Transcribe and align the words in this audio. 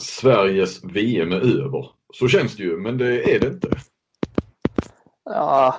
Sveriges 0.00 0.84
VM 0.84 1.32
är 1.32 1.60
över. 1.64 1.90
Så 2.12 2.28
känns 2.28 2.56
det 2.56 2.62
ju, 2.62 2.76
men 2.76 2.98
det 2.98 3.34
är 3.34 3.40
det 3.40 3.46
inte. 3.46 3.68
Ja, 5.24 5.76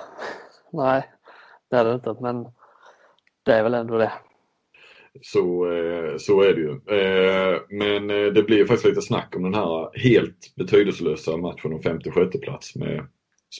nej, 0.72 1.10
det 1.70 1.76
är 1.76 1.84
det 1.84 1.94
inte, 1.94 2.16
men 2.20 2.46
det 3.42 3.52
är 3.52 3.62
väl 3.62 3.74
ändå 3.74 3.98
det. 3.98 4.12
Så, 5.20 5.72
eh, 5.72 6.16
så 6.16 6.42
är 6.42 6.54
det 6.54 6.60
ju. 6.60 6.70
Eh, 6.70 7.60
men 7.68 8.10
eh, 8.10 8.32
det 8.32 8.42
blir 8.42 8.64
faktiskt 8.64 8.86
lite 8.86 9.02
snack 9.02 9.36
om 9.36 9.42
den 9.42 9.54
här 9.54 9.98
helt 9.98 10.54
betydelselösa 10.56 11.36
matchen 11.36 11.72
om 11.72 11.82
femte 11.82 12.10
sjätte 12.10 12.38
plats 12.38 12.76
med 12.76 13.06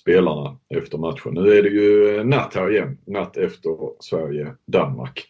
spelarna 0.01 0.59
efter 0.75 0.99
matchen. 0.99 1.35
Nu 1.35 1.53
är 1.53 1.63
det 1.63 1.69
ju 1.69 2.25
natt 2.25 2.55
här 2.55 2.71
igen, 2.71 2.99
natt 3.07 3.37
efter 3.37 3.71
Sverige-Danmark. 4.01 5.27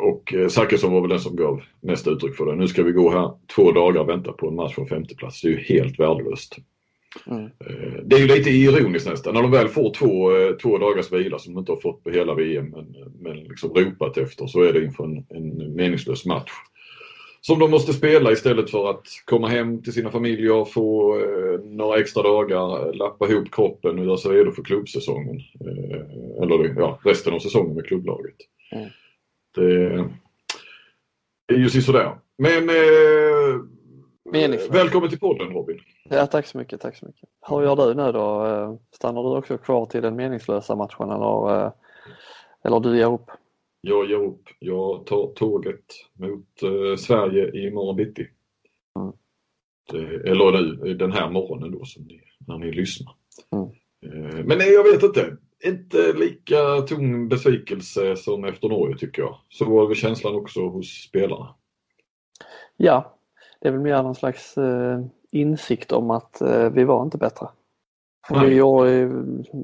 Och 0.00 0.34
Zachrisson 0.48 0.92
var 0.92 1.00
väl 1.00 1.10
den 1.10 1.20
som 1.20 1.36
gav 1.36 1.62
mest 1.80 2.06
uttryck 2.06 2.36
för 2.36 2.46
det. 2.46 2.54
Nu 2.56 2.68
ska 2.68 2.82
vi 2.82 2.92
gå 2.92 3.10
här 3.10 3.30
två 3.54 3.72
dagar 3.72 4.00
och 4.00 4.08
vänta 4.08 4.32
på 4.32 4.48
en 4.48 4.54
match 4.54 4.74
från 4.74 4.88
femte 4.88 5.14
plats. 5.14 5.40
Det 5.40 5.48
är 5.48 5.52
ju 5.52 5.58
helt 5.58 6.00
värdelöst. 6.00 6.56
Mm. 7.26 7.44
Eh, 7.44 8.02
det 8.04 8.16
är 8.16 8.20
ju 8.20 8.26
lite 8.26 8.50
ironiskt 8.50 9.08
nästan. 9.08 9.34
När 9.34 9.42
de 9.42 9.50
väl 9.50 9.68
får 9.68 9.94
två, 9.94 10.36
eh, 10.36 10.52
två 10.52 10.78
dagars 10.78 11.12
vila 11.12 11.38
som 11.38 11.54
de 11.54 11.60
inte 11.60 11.72
har 11.72 11.80
fått 11.80 12.04
på 12.04 12.10
hela 12.10 12.34
VM 12.34 12.70
men, 12.70 12.94
men 13.20 13.36
liksom 13.36 13.74
ropat 13.74 14.18
efter 14.18 14.46
så 14.46 14.62
är 14.62 14.72
det 14.72 14.84
inför 14.84 15.04
en, 15.04 15.26
en 15.28 15.74
meningslös 15.74 16.26
match. 16.26 16.50
Som 17.40 17.58
de 17.58 17.70
måste 17.70 17.92
spela 17.92 18.32
istället 18.32 18.70
för 18.70 18.90
att 18.90 19.06
komma 19.24 19.48
hem 19.48 19.82
till 19.82 19.92
sina 19.92 20.10
familjer, 20.10 20.64
få 20.64 21.18
eh, 21.18 21.60
några 21.64 21.98
extra 21.98 22.22
dagar, 22.22 22.92
lappa 22.92 23.28
ihop 23.28 23.52
kroppen 23.52 23.98
och 23.98 24.04
göra 24.04 24.16
sig 24.16 24.32
redo 24.32 24.50
för 24.50 24.62
klubbsäsongen. 24.62 25.36
Eh, 25.36 26.42
eller 26.42 26.74
ja, 26.76 26.98
resten 27.04 27.34
av 27.34 27.38
säsongen 27.38 27.74
med 27.74 27.86
klubblaget. 27.86 28.36
Mm. 28.74 28.88
Det, 29.54 29.88
det 31.46 31.54
är 31.54 31.58
ju 31.58 31.68
sådär. 31.68 32.18
Men 32.38 32.68
eh, 32.68 33.60
välkommen 34.70 35.10
till 35.10 35.18
podden 35.18 35.48
Robin. 35.48 35.80
Ja, 36.10 36.26
tack 36.26 36.46
så 36.46 36.58
mycket. 36.58 36.80
Tack 36.80 36.96
så 36.96 37.06
mycket. 37.06 37.28
Hur 37.48 37.62
gör 37.62 37.76
du 37.76 37.94
nu 37.94 38.12
då? 38.12 38.46
Eh, 38.46 38.74
stannar 38.90 39.22
du 39.22 39.28
också 39.28 39.58
kvar 39.58 39.86
till 39.86 40.02
den 40.02 40.16
meningslösa 40.16 40.76
matchen 40.76 41.10
eller, 41.10 41.64
eh, 41.64 41.72
eller 42.64 42.80
du 42.80 42.96
ger 42.96 43.12
upp? 43.12 43.30
Jag 43.80 44.10
ger 44.10 44.16
upp. 44.16 44.48
Jag 44.58 45.06
tar 45.06 45.32
tåget 45.34 45.84
mot 46.12 46.62
eh, 46.62 46.96
Sverige 46.96 47.66
imorgon 47.66 47.96
bitti. 47.96 48.26
Mm. 48.98 49.12
Det, 49.90 50.30
eller 50.30 50.52
nu, 50.52 50.94
den 50.94 51.12
här 51.12 51.30
morgonen 51.30 51.70
då 51.70 51.84
som 51.84 52.02
ni, 52.02 52.20
när 52.46 52.58
ni 52.58 52.72
lyssnar. 52.72 53.14
Mm. 53.52 53.68
Men 54.46 54.58
nej, 54.58 54.72
jag 54.72 54.84
vet 54.84 55.02
inte. 55.02 55.36
Inte 55.64 56.12
lika 56.12 56.80
tung 56.88 57.28
besvikelse 57.28 58.16
som 58.16 58.44
efter 58.44 58.68
Norge 58.68 58.96
tycker 58.98 59.22
jag. 59.22 59.36
Så 59.48 59.64
var 59.64 59.86
väl 59.86 59.96
känslan 59.96 60.34
också 60.34 60.68
hos 60.68 61.04
spelarna. 61.08 61.54
Ja, 62.76 63.16
det 63.60 63.68
är 63.68 63.72
väl 63.72 63.80
mer 63.80 64.02
någon 64.02 64.14
slags 64.14 64.54
insikt 65.34 65.92
om 65.92 66.10
att 66.10 66.40
eh, 66.40 66.70
vi 66.70 66.84
var 66.84 67.02
inte 67.02 67.18
bättre. 67.18 67.48
Vi 68.30 68.54
gjorde, 68.54 69.06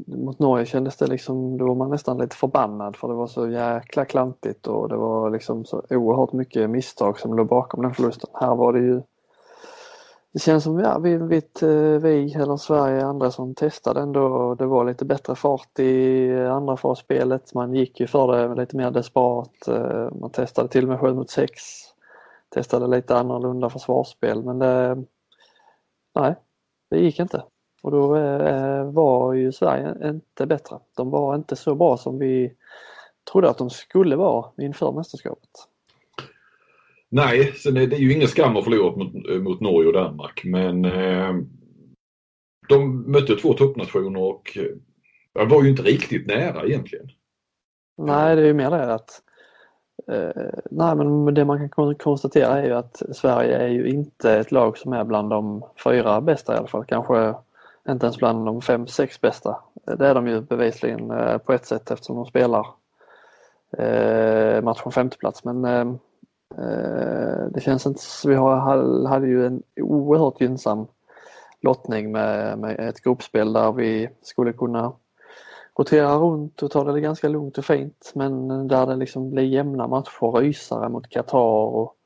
mot 0.07 0.39
Norge 0.39 0.67
kändes 0.67 0.97
det 0.97 1.07
liksom, 1.07 1.59
då 1.59 1.67
var 1.67 1.75
man 1.75 1.91
nästan 1.91 2.19
lite 2.19 2.37
förbannad 2.37 2.97
för 2.97 3.09
det 3.09 3.14
var 3.14 3.27
så 3.27 3.48
jäkla 3.48 4.05
klantigt 4.05 4.67
och 4.67 4.89
det 4.89 4.97
var 4.97 5.31
liksom 5.31 5.64
så 5.64 5.83
oerhört 5.91 6.33
mycket 6.33 6.70
misstag 6.70 7.19
som 7.19 7.37
låg 7.37 7.47
bakom 7.47 7.83
den 7.83 7.95
förlusten. 7.95 8.31
Här 8.35 8.55
var 8.55 8.73
det 8.73 8.79
ju 8.79 9.03
det 10.33 10.39
känns 10.39 10.64
som 10.64 10.78
ja, 10.78 10.98
vi, 10.98 11.17
vi, 11.17 11.36
eh, 11.36 12.00
vi 12.00 12.34
eller 12.34 12.56
Sverige 12.56 13.06
andra 13.06 13.31
som 13.31 13.55
testade 13.55 14.00
ändå. 14.00 14.55
Det 14.55 14.67
var 14.67 14.84
lite 14.84 15.05
bättre 15.05 15.34
fart 15.34 15.78
i 15.78 16.33
andra 16.47 16.77
fasspelet. 16.77 17.55
Man 17.55 17.75
gick 17.75 18.00
ju 18.00 18.06
för 18.06 18.33
det 18.33 18.55
lite 18.61 18.77
mer 18.77 18.91
desperat. 18.91 19.69
Eh, 19.69 20.08
man 20.20 20.31
testade 20.31 20.69
till 20.69 20.84
och 20.84 20.89
med 20.89 21.01
7 21.01 21.14
mot 21.14 21.31
6. 21.31 21.53
Testade 22.48 22.86
lite 22.86 23.17
annorlunda 23.17 23.70
försvarsspel 23.70 24.45
men 24.45 24.58
det, 24.58 25.05
Nej, 26.14 26.34
det 26.91 26.98
gick 26.98 27.20
inte. 27.20 27.45
Och 27.83 27.91
då 27.91 28.17
eh, 28.17 28.84
var 28.84 29.33
ju 29.33 29.53
Sverige 29.53 30.08
inte 30.08 30.47
bättre. 30.47 30.78
De 30.97 31.11
var 31.11 31.35
inte 31.35 31.57
så 31.57 31.74
bra 31.74 31.97
som 31.97 32.18
vi 32.18 32.57
trodde 33.33 33.51
att 33.51 33.58
de 33.58 33.70
skulle 33.70 34.17
vara 34.17 34.51
inför 34.57 34.92
mästerskapet. 34.92 35.51
Nej, 37.11 37.53
sen 37.53 37.77
är 37.77 37.87
det 37.87 37.97
ju 37.97 38.13
ingen 38.13 38.29
skam 38.29 38.57
att 38.57 38.65
förlora 38.65 38.97
mot, 38.97 39.43
mot 39.43 39.61
Norge 39.61 39.89
och 39.89 39.95
Danmark 39.95 40.43
men 40.45 40.85
eh, 40.85 41.35
de 42.69 43.11
mötte 43.13 43.37
två 43.37 43.55
toppnationer 43.55 44.21
och 44.21 44.59
eh, 44.59 45.48
var 45.48 45.63
ju 45.63 45.71
inte 45.71 45.83
riktigt 45.83 46.27
nära 46.27 46.65
egentligen. 46.67 47.09
Nej, 47.98 48.37
det 48.37 48.43
är 48.43 48.47
ju 48.47 48.55
mer 48.55 48.71
det 48.71 48.95
att 48.95 49.23
Eh, 50.07 50.51
nej 50.71 50.97
men 50.97 51.35
det 51.35 51.45
man 51.45 51.69
kan 51.69 51.95
konstatera 51.95 52.59
är 52.59 52.65
ju 52.65 52.75
att 52.75 53.03
Sverige 53.13 53.57
är 53.57 53.69
ju 53.69 53.89
inte 53.89 54.33
ett 54.33 54.53
lag 54.53 54.79
som 54.79 54.92
är 54.92 55.05
bland 55.05 55.31
de 55.31 55.65
fyra 55.85 56.21
bästa 56.21 56.55
i 56.55 56.57
alla 56.57 56.67
fall. 56.67 56.85
Kanske 56.85 57.35
inte 57.89 58.07
ens 58.07 58.19
bland 58.19 58.47
de 58.47 58.63
fem, 58.63 58.87
sex 58.87 59.21
bästa. 59.21 59.57
Det 59.98 60.07
är 60.07 60.15
de 60.15 60.29
ju 60.29 60.41
bevisligen 60.41 61.11
eh, 61.11 61.39
på 61.39 61.53
ett 61.53 61.67
sätt 61.67 61.91
eftersom 61.91 62.17
de 62.17 62.27
spelar 62.27 62.67
eh, 63.79 64.63
match 64.63 64.81
från 64.81 64.92
femteplats 64.92 65.45
men 65.45 65.65
eh, 65.65 65.95
Eh, 66.58 67.46
det 67.50 67.61
känns 67.61 67.86
inte, 67.86 68.00
vi 68.27 68.34
hade 69.06 69.27
ju 69.27 69.46
en 69.46 69.62
oerhört 69.80 70.40
gynnsam 70.40 70.86
lottning 71.61 72.12
med, 72.12 72.58
med 72.58 72.80
ett 72.88 73.00
gruppspel 73.00 73.52
där 73.52 73.72
vi 73.72 74.08
skulle 74.22 74.52
kunna 74.52 74.92
rotera 75.78 76.14
runt 76.14 76.62
och 76.62 76.70
ta 76.70 76.84
det 76.84 77.00
ganska 77.00 77.28
lugnt 77.28 77.58
och 77.58 77.64
fint 77.64 78.12
men 78.14 78.68
där 78.68 78.86
det 78.86 78.96
liksom 78.96 79.30
blir 79.30 79.44
jämna 79.44 79.86
matcher, 79.86 80.33
rysare 80.33 80.88
mot 80.88 81.08
Qatar 81.08 81.38
och, 81.38 81.96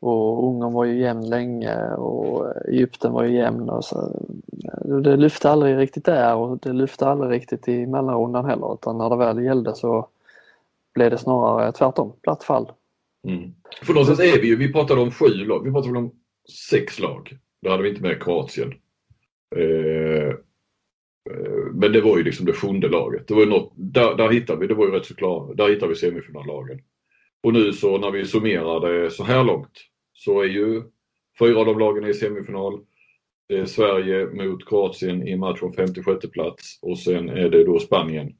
och 0.00 0.48
Ungern 0.48 0.72
var 0.72 0.84
ju 0.84 1.00
jämn 1.00 1.28
länge 1.28 1.94
och 1.94 2.46
Egypten 2.68 3.12
var 3.12 3.22
ju 3.24 3.36
jämn. 3.36 3.70
Och 3.70 3.84
så, 3.84 4.12
det 5.02 5.16
lyfte 5.16 5.50
aldrig 5.50 5.78
riktigt 5.78 6.04
där 6.04 6.34
och 6.34 6.58
det 6.58 6.72
lyfte 6.72 7.08
aldrig 7.08 7.30
riktigt 7.30 7.68
i 7.68 7.86
mellanrundan 7.86 8.44
heller 8.44 8.74
utan 8.74 8.98
när 8.98 9.10
det 9.10 9.16
väl 9.16 9.44
gällde 9.44 9.74
så 9.74 10.06
blev 10.94 11.10
det 11.10 11.18
snarare 11.18 11.72
tvärtom, 11.72 12.12
platt 12.22 12.44
fall. 12.44 12.72
Mm. 13.28 13.50
För 13.82 13.92
någonstans 13.92 14.20
är 14.20 14.40
vi 14.40 14.46
ju, 14.46 14.56
vi 14.56 14.72
pratade 14.72 15.00
om 15.00 15.10
sju 15.10 15.28
lag, 15.28 15.64
vi 15.64 15.70
pratade 15.70 15.98
om 15.98 16.12
sex 16.70 16.98
lag. 16.98 17.36
Då 17.62 17.70
hade 17.70 17.82
vi 17.82 17.88
inte 17.88 18.02
med 18.02 18.22
Kroatien. 18.22 18.74
Eh, 19.56 20.34
Eh, 21.30 21.72
men 21.72 21.92
det 21.92 22.00
var 22.00 22.18
ju 22.18 22.24
liksom 22.24 22.46
det 22.46 22.52
sjunde 22.52 22.88
laget. 22.88 23.28
Det 23.28 23.34
var 23.34 23.46
något, 23.46 23.72
där, 23.76 24.14
där 24.14 24.30
hittade 24.30 24.60
vi, 24.60 24.66
det 24.66 24.74
var 24.74 24.86
ju 24.86 24.92
rätt 24.92 25.06
så 25.06 25.14
klart, 25.14 25.56
där 25.56 25.68
hittade 25.68 25.88
vi 25.88 25.98
semifinallagen. 25.98 26.80
Och 27.42 27.52
nu 27.52 27.72
så 27.72 27.98
när 27.98 28.10
vi 28.10 28.24
summerar 28.24 28.88
det 28.88 29.10
så 29.10 29.24
här 29.24 29.44
långt 29.44 29.78
så 30.12 30.40
är 30.40 30.48
ju 30.48 30.82
fyra 31.38 31.60
av 31.60 31.66
de 31.66 31.78
lagen 31.78 32.06
i 32.06 32.14
semifinal. 32.14 32.80
Det 33.48 33.58
är 33.58 33.64
Sverige 33.64 34.26
mot 34.26 34.68
Kroatien 34.68 35.28
i 35.28 35.36
match 35.36 35.62
om 35.62 35.72
56 35.72 36.30
plats 36.32 36.78
och 36.82 36.98
sen 36.98 37.28
är 37.28 37.48
det 37.48 37.64
då 37.64 37.78
Spanien 37.78 38.32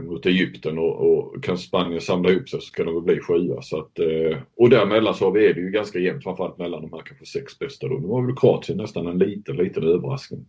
mot 0.00 0.26
Egypten 0.26 0.78
och, 0.78 1.12
och 1.12 1.44
kan 1.44 1.58
Spanien 1.58 2.00
samla 2.00 2.30
ihop 2.30 2.48
sig 2.48 2.60
så 2.60 2.72
kan 2.72 2.86
det 2.86 2.92
väl 2.92 3.02
bli 3.02 3.20
sjua. 3.20 3.62
Så 3.62 3.78
att, 3.78 3.98
eh, 3.98 4.38
och 4.56 4.70
däremellan 4.70 5.14
så 5.14 5.36
är 5.36 5.54
det 5.54 5.60
ju 5.60 5.70
ganska 5.70 5.98
jämnt 5.98 6.24
framförallt 6.24 6.58
mellan 6.58 6.82
de 6.82 6.92
här 6.92 7.02
kanske 7.02 7.26
sex 7.26 7.58
bästa. 7.58 7.88
Då. 7.88 7.94
Nu 7.94 8.06
var 8.06 8.26
väl 8.26 8.36
Kroatien 8.36 8.78
nästan 8.78 9.06
en 9.06 9.18
liten, 9.18 9.56
liten 9.56 9.82
överraskning 9.82 10.46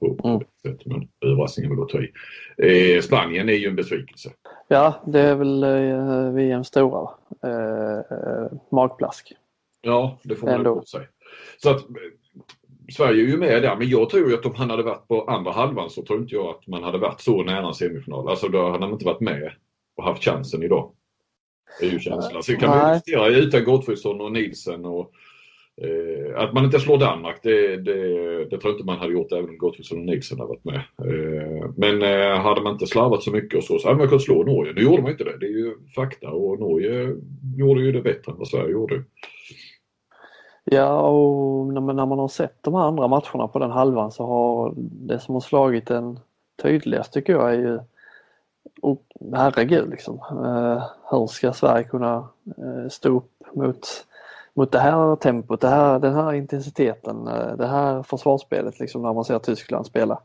på 0.00 0.28
mm. 0.28 0.40
sätt. 0.62 0.86
Men 0.86 1.08
överraskningen 1.24 1.76
vill 1.76 1.88
ta 1.88 2.00
i. 2.02 2.12
Eh, 2.96 3.00
Spanien 3.00 3.48
är 3.48 3.54
ju 3.54 3.68
en 3.68 3.76
besvikelse. 3.76 4.30
Ja, 4.68 5.02
det 5.06 5.20
är 5.20 5.34
väl 5.34 5.62
eh, 5.62 6.32
VMs 6.32 6.66
stora 6.66 7.10
eh, 7.42 7.98
eh, 7.98 8.52
magplask. 8.70 9.32
Ja, 9.80 10.18
det 10.22 10.36
får 10.36 10.46
man 10.46 10.56
ändå 10.56 10.82
säga. 10.82 11.06
Så 11.62 11.70
att 11.70 11.86
Sverige 12.92 13.22
är 13.22 13.26
ju 13.26 13.36
med 13.36 13.62
där, 13.62 13.76
men 13.76 13.88
jag 13.88 14.10
tror 14.10 14.28
ju 14.28 14.34
att 14.34 14.46
om 14.46 14.54
han 14.54 14.70
hade 14.70 14.82
varit 14.82 15.08
på 15.08 15.24
andra 15.24 15.52
halvan 15.52 15.90
så 15.90 16.02
tror 16.02 16.20
inte 16.20 16.34
jag 16.34 16.46
att 16.46 16.66
man 16.66 16.82
hade 16.82 16.98
varit 16.98 17.20
så 17.20 17.42
nära 17.42 17.66
en 17.66 17.74
semifinal. 17.74 18.28
Alltså 18.28 18.48
då 18.48 18.66
hade 18.66 18.78
man 18.78 18.92
inte 18.92 19.04
varit 19.04 19.20
med 19.20 19.52
och 19.96 20.04
haft 20.04 20.24
chansen 20.24 20.62
idag. 20.62 20.92
Det 21.80 21.86
är 21.86 21.90
ju 21.90 22.00
känslan. 22.00 22.42
Sen 22.42 22.56
kan 22.56 22.70
man 22.70 22.92
diskutera 22.92 23.28
utan 23.28 23.64
Gottfridsson 23.64 24.20
och 24.20 24.32
Nielsen 24.32 24.84
och 24.84 25.12
Eh, 25.82 26.38
att 26.42 26.52
man 26.52 26.64
inte 26.64 26.80
slår 26.80 26.98
Danmark, 26.98 27.36
det, 27.42 27.76
det, 27.76 27.94
det, 28.44 28.50
tror 28.50 28.62
jag 28.62 28.72
inte 28.72 28.84
man 28.84 28.98
hade 28.98 29.12
gjort 29.12 29.32
även 29.32 29.50
om 29.50 29.58
Gottfridsson 29.58 29.98
och 29.98 30.04
Nilsson 30.04 30.38
hade 30.38 30.48
varit 30.48 30.64
med. 30.64 30.74
Eh, 30.76 31.70
men 31.76 32.02
eh, 32.02 32.40
hade 32.40 32.60
man 32.60 32.72
inte 32.72 32.86
slarvat 32.86 33.22
så 33.22 33.30
mycket 33.30 33.58
och 33.58 33.64
så, 33.64 33.78
så 33.78 33.88
hade 33.88 33.98
man 33.98 34.08
kunnat 34.08 34.22
slå 34.22 34.42
Norge. 34.42 34.72
Nu 34.72 34.82
gjorde 34.82 35.02
man 35.02 35.10
inte 35.10 35.24
det, 35.24 35.38
det 35.38 35.46
är 35.46 35.50
ju 35.50 35.74
fakta 35.94 36.30
och 36.30 36.60
Norge 36.60 37.16
gjorde 37.56 37.80
ju 37.80 37.92
det 37.92 38.02
bättre 38.02 38.32
än 38.32 38.38
vad 38.38 38.48
Sverige 38.48 38.72
gjorde. 38.72 39.04
Ja, 40.70 41.00
och 41.00 41.66
när 41.66 41.80
man, 41.80 41.96
när 41.96 42.06
man 42.06 42.18
har 42.18 42.28
sett 42.28 42.62
de 42.62 42.74
andra 42.74 43.08
matcherna 43.08 43.48
på 43.48 43.58
den 43.58 43.70
halvan 43.70 44.12
så 44.12 44.26
har 44.26 44.72
det 44.76 45.18
som 45.18 45.34
har 45.34 45.40
slagit 45.40 45.90
en 45.90 46.18
tydligast 46.62 47.12
tycker 47.12 47.32
jag 47.32 47.54
är 47.54 47.58
ju 47.58 47.80
och 48.82 49.02
herregud 49.34 49.90
liksom. 49.90 50.14
Eh, 50.30 50.84
hur 51.10 51.26
ska 51.26 51.52
Sverige 51.52 51.84
kunna 51.84 52.28
eh, 52.46 52.88
stå 52.88 53.08
upp 53.16 53.32
mot 53.52 54.06
mot 54.54 54.72
det 54.72 54.78
här 54.78 55.16
tempot, 55.16 55.60
det 55.60 55.68
här, 55.68 55.98
den 55.98 56.14
här 56.14 56.32
intensiteten, 56.32 57.28
eh, 57.28 57.56
det 57.56 57.66
här 57.66 58.02
försvarsspelet 58.02 58.80
liksom 58.80 59.02
när 59.02 59.12
man 59.12 59.24
ser 59.24 59.38
Tyskland 59.38 59.86
spela. 59.86 60.20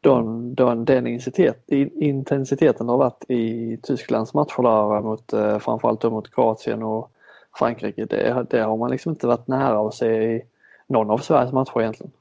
Den, 0.00 0.54
den, 0.54 0.84
den 0.84 1.06
intensiteten 1.06 2.88
har 2.88 2.98
varit 2.98 3.24
i 3.28 3.76
Tysklands 3.82 4.34
matcher 4.34 4.62
där 4.62 5.00
mot 5.00 5.32
eh, 5.32 5.58
framförallt 5.58 6.02
mot 6.02 6.34
Kroatien 6.34 6.82
och 6.82 7.10
Frankrike. 7.58 8.04
Det, 8.04 8.46
det 8.50 8.60
har 8.60 8.76
man 8.76 8.90
liksom 8.90 9.12
inte 9.12 9.26
varit 9.26 9.48
nära 9.48 9.88
att 9.88 9.94
se 9.94 10.06
i 10.06 10.42
någon 10.88 11.10
av 11.10 11.18
Sveriges 11.18 11.52
matcher 11.52 11.80
egentligen. 11.80 12.12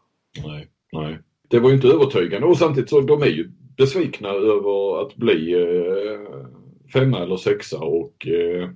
Nej, 0.46 0.68
nej. 0.92 1.20
Det 1.48 1.60
var 1.60 1.70
ju 1.70 1.76
inte 1.76 1.88
övertygande 1.88 2.48
och 2.48 2.58
samtidigt 2.58 2.90
så 2.90 3.02
de 3.02 3.22
är 3.22 3.28
ju 3.28 3.52
besvikna 3.78 4.30
över 4.30 5.02
att 5.02 5.16
bli 5.16 5.54
eh, 5.54 6.48
femma 6.94 7.20
eller 7.20 7.38
sexa 7.38 7.80
och 7.80 8.28
eh, 8.28 8.70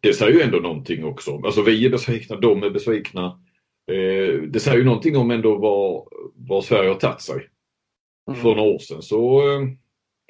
det 0.00 0.12
säger 0.12 0.32
ju 0.32 0.40
ändå 0.40 0.58
någonting 0.58 1.04
också. 1.04 1.40
Alltså 1.44 1.62
vi 1.62 1.86
är 1.86 1.90
besvikna, 1.90 2.36
de 2.36 2.62
är 2.62 2.70
besvikna. 2.70 3.40
Eh, 3.92 4.42
det 4.42 4.60
säger 4.60 4.78
ju 4.78 4.84
någonting 4.84 5.16
om 5.16 5.30
ändå 5.30 5.56
var, 5.56 6.08
var 6.34 6.62
Sverige 6.62 6.88
har 6.88 6.96
tagit 6.96 7.20
sig. 7.20 7.48
Mm. 8.28 8.40
För 8.40 8.48
några 8.48 8.70
år 8.70 8.78
sedan 8.78 9.02
så, 9.02 9.38
eh, 9.38 9.68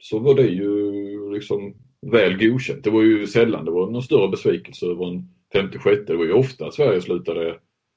så 0.02 0.18
var 0.18 0.34
det 0.34 0.46
ju 0.46 0.90
liksom 1.32 1.74
väl 2.12 2.38
godkänt. 2.38 2.84
Det 2.84 2.90
var 2.90 3.02
ju 3.02 3.26
sällan 3.26 3.64
det 3.64 3.70
var 3.70 3.90
någon 3.90 4.02
större 4.02 4.28
besvikelse 4.28 4.86
över 4.86 5.06
en 5.06 5.28
56. 5.54 6.06
Det 6.06 6.16
var 6.16 6.24
ju 6.24 6.32
ofta 6.32 6.70
Sverige 6.70 7.00
slutade 7.00 7.56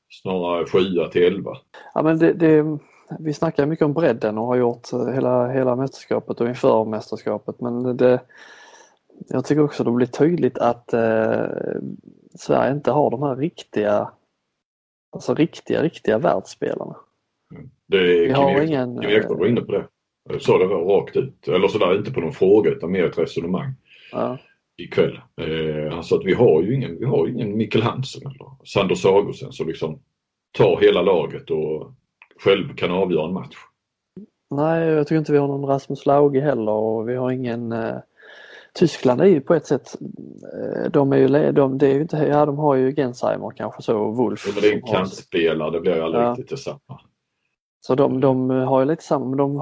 snarare 0.09 0.65
7 0.65 0.79
till 1.11 1.23
11. 1.23 1.51
Ja, 1.93 2.01
men 2.03 2.19
det, 2.19 2.33
det, 2.33 2.77
vi 3.19 3.33
snackar 3.33 3.65
mycket 3.65 3.85
om 3.85 3.93
bredden 3.93 4.37
och 4.37 4.45
har 4.45 4.55
gjort 4.55 4.87
hela, 5.13 5.47
hela 5.47 5.75
mästerskapet 5.75 6.41
och 6.41 6.47
inför 6.47 6.85
mästerskapet 6.85 7.61
men 7.61 7.97
det, 7.97 8.21
jag 9.27 9.45
tycker 9.45 9.63
också 9.63 9.83
det 9.83 9.91
blir 9.91 10.07
tydligt 10.07 10.57
att 10.57 10.93
eh, 10.93 11.45
Sverige 12.35 12.71
inte 12.71 12.91
har 12.91 13.11
de 13.11 13.23
här 13.23 13.35
riktiga, 13.35 14.11
alltså 15.11 15.33
riktiga, 15.33 15.83
riktiga 15.83 16.17
världsspelarna. 16.17 16.95
Mm. 17.55 17.69
Det 17.87 17.97
är, 17.97 18.27
vi 18.27 18.31
har 18.31 18.53
Kim 18.53 18.67
ingen... 18.67 19.01
Kim 19.01 19.09
Ekdahl 19.09 19.37
var 19.37 19.47
inne 19.47 19.61
på 19.61 19.71
det. 19.71 19.87
Jag 20.29 20.41
sa 20.41 20.57
det 20.57 20.65
rakt 20.65 21.15
ut. 21.15 21.47
Eller 21.47 21.67
sådär, 21.67 21.97
inte 21.97 22.11
på 22.11 22.21
någon 22.21 22.33
fråga 22.33 22.71
utan 22.71 22.91
mer 22.91 23.05
ett 23.05 23.17
resonemang. 23.17 23.73
Ja. 24.11 24.37
Ikväll. 24.77 25.19
Eh, 25.41 25.93
han 25.93 26.03
sa 26.03 26.15
att 26.15 26.25
vi 26.25 26.33
har 26.33 26.61
ju 26.63 26.75
ingen, 26.75 26.99
vi 26.99 27.05
har 27.05 27.27
ingen 27.27 27.57
Mikkel 27.57 27.81
Hansen 27.81 28.21
eller 28.21 28.65
Sander 28.65 28.95
Sagosen 28.95 29.51
som 29.51 29.67
liksom 29.67 29.99
tar 30.51 30.81
hela 30.81 31.01
laget 31.01 31.49
och 31.49 31.91
själv 32.39 32.75
kan 32.75 32.91
avgöra 32.91 33.27
en 33.27 33.33
match. 33.33 33.57
Nej, 34.49 34.87
jag 34.87 35.07
tycker 35.07 35.19
inte 35.19 35.31
vi 35.31 35.37
har 35.37 35.47
någon 35.47 35.69
Rasmus 35.69 36.05
Lauge 36.05 36.41
heller 36.41 36.71
och 36.71 37.09
vi 37.09 37.15
har 37.15 37.31
ingen 37.31 37.71
eh, 37.71 37.97
Tyskland 38.73 39.21
är 39.21 39.25
ju 39.25 39.41
på 39.41 39.53
ett 39.53 39.65
sätt, 39.65 39.95
eh, 40.53 40.91
de 40.91 41.13
är 41.13 41.17
ju, 41.17 41.51
de, 41.51 41.77
det 41.77 41.87
är 41.87 41.93
ju 41.93 42.01
inte, 42.01 42.17
ja 42.17 42.45
de 42.45 42.57
har 42.57 42.75
ju 42.75 42.95
Gensheimer 42.95 43.51
kanske 43.55 43.81
så, 43.81 44.11
Wolf. 44.11 44.43
Ja, 44.47 44.53
men 44.53 44.61
det 44.61 44.67
är 44.67 44.75
en 44.75 44.81
kantspelare, 44.81 45.71
det 45.71 45.79
blir 45.79 45.95
ju 45.95 46.01
aldrig 46.01 46.23
ja. 46.23 46.29
riktigt 46.29 46.49
detsamma. 46.49 47.01
Så 47.79 47.95
de, 47.95 48.21
de 48.21 48.49
har 48.49 48.79
ju 48.79 48.85
lite 48.85 49.03
samma, 49.03 49.25
men 49.25 49.37
de 49.37 49.55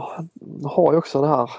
har 0.63 0.91
ju 0.91 0.97
också 0.97 1.21
det 1.21 1.27
här, 1.27 1.49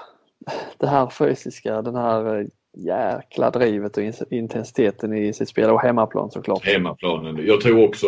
det 0.77 0.87
här 0.87 1.09
fysiska, 1.09 1.81
den 1.81 1.95
här 1.95 2.39
eh, 2.39 2.47
jäkla 2.85 3.49
drivet 3.51 3.97
och 3.97 4.03
intensiteten 4.29 5.13
i 5.13 5.33
sitt 5.33 5.49
spel 5.49 5.69
och 5.69 5.81
hemmaplan 5.81 6.31
såklart. 6.31 6.65
Hemmaplanen. 6.65 7.45
Jag 7.45 7.61
tror 7.61 7.87
också 7.87 8.07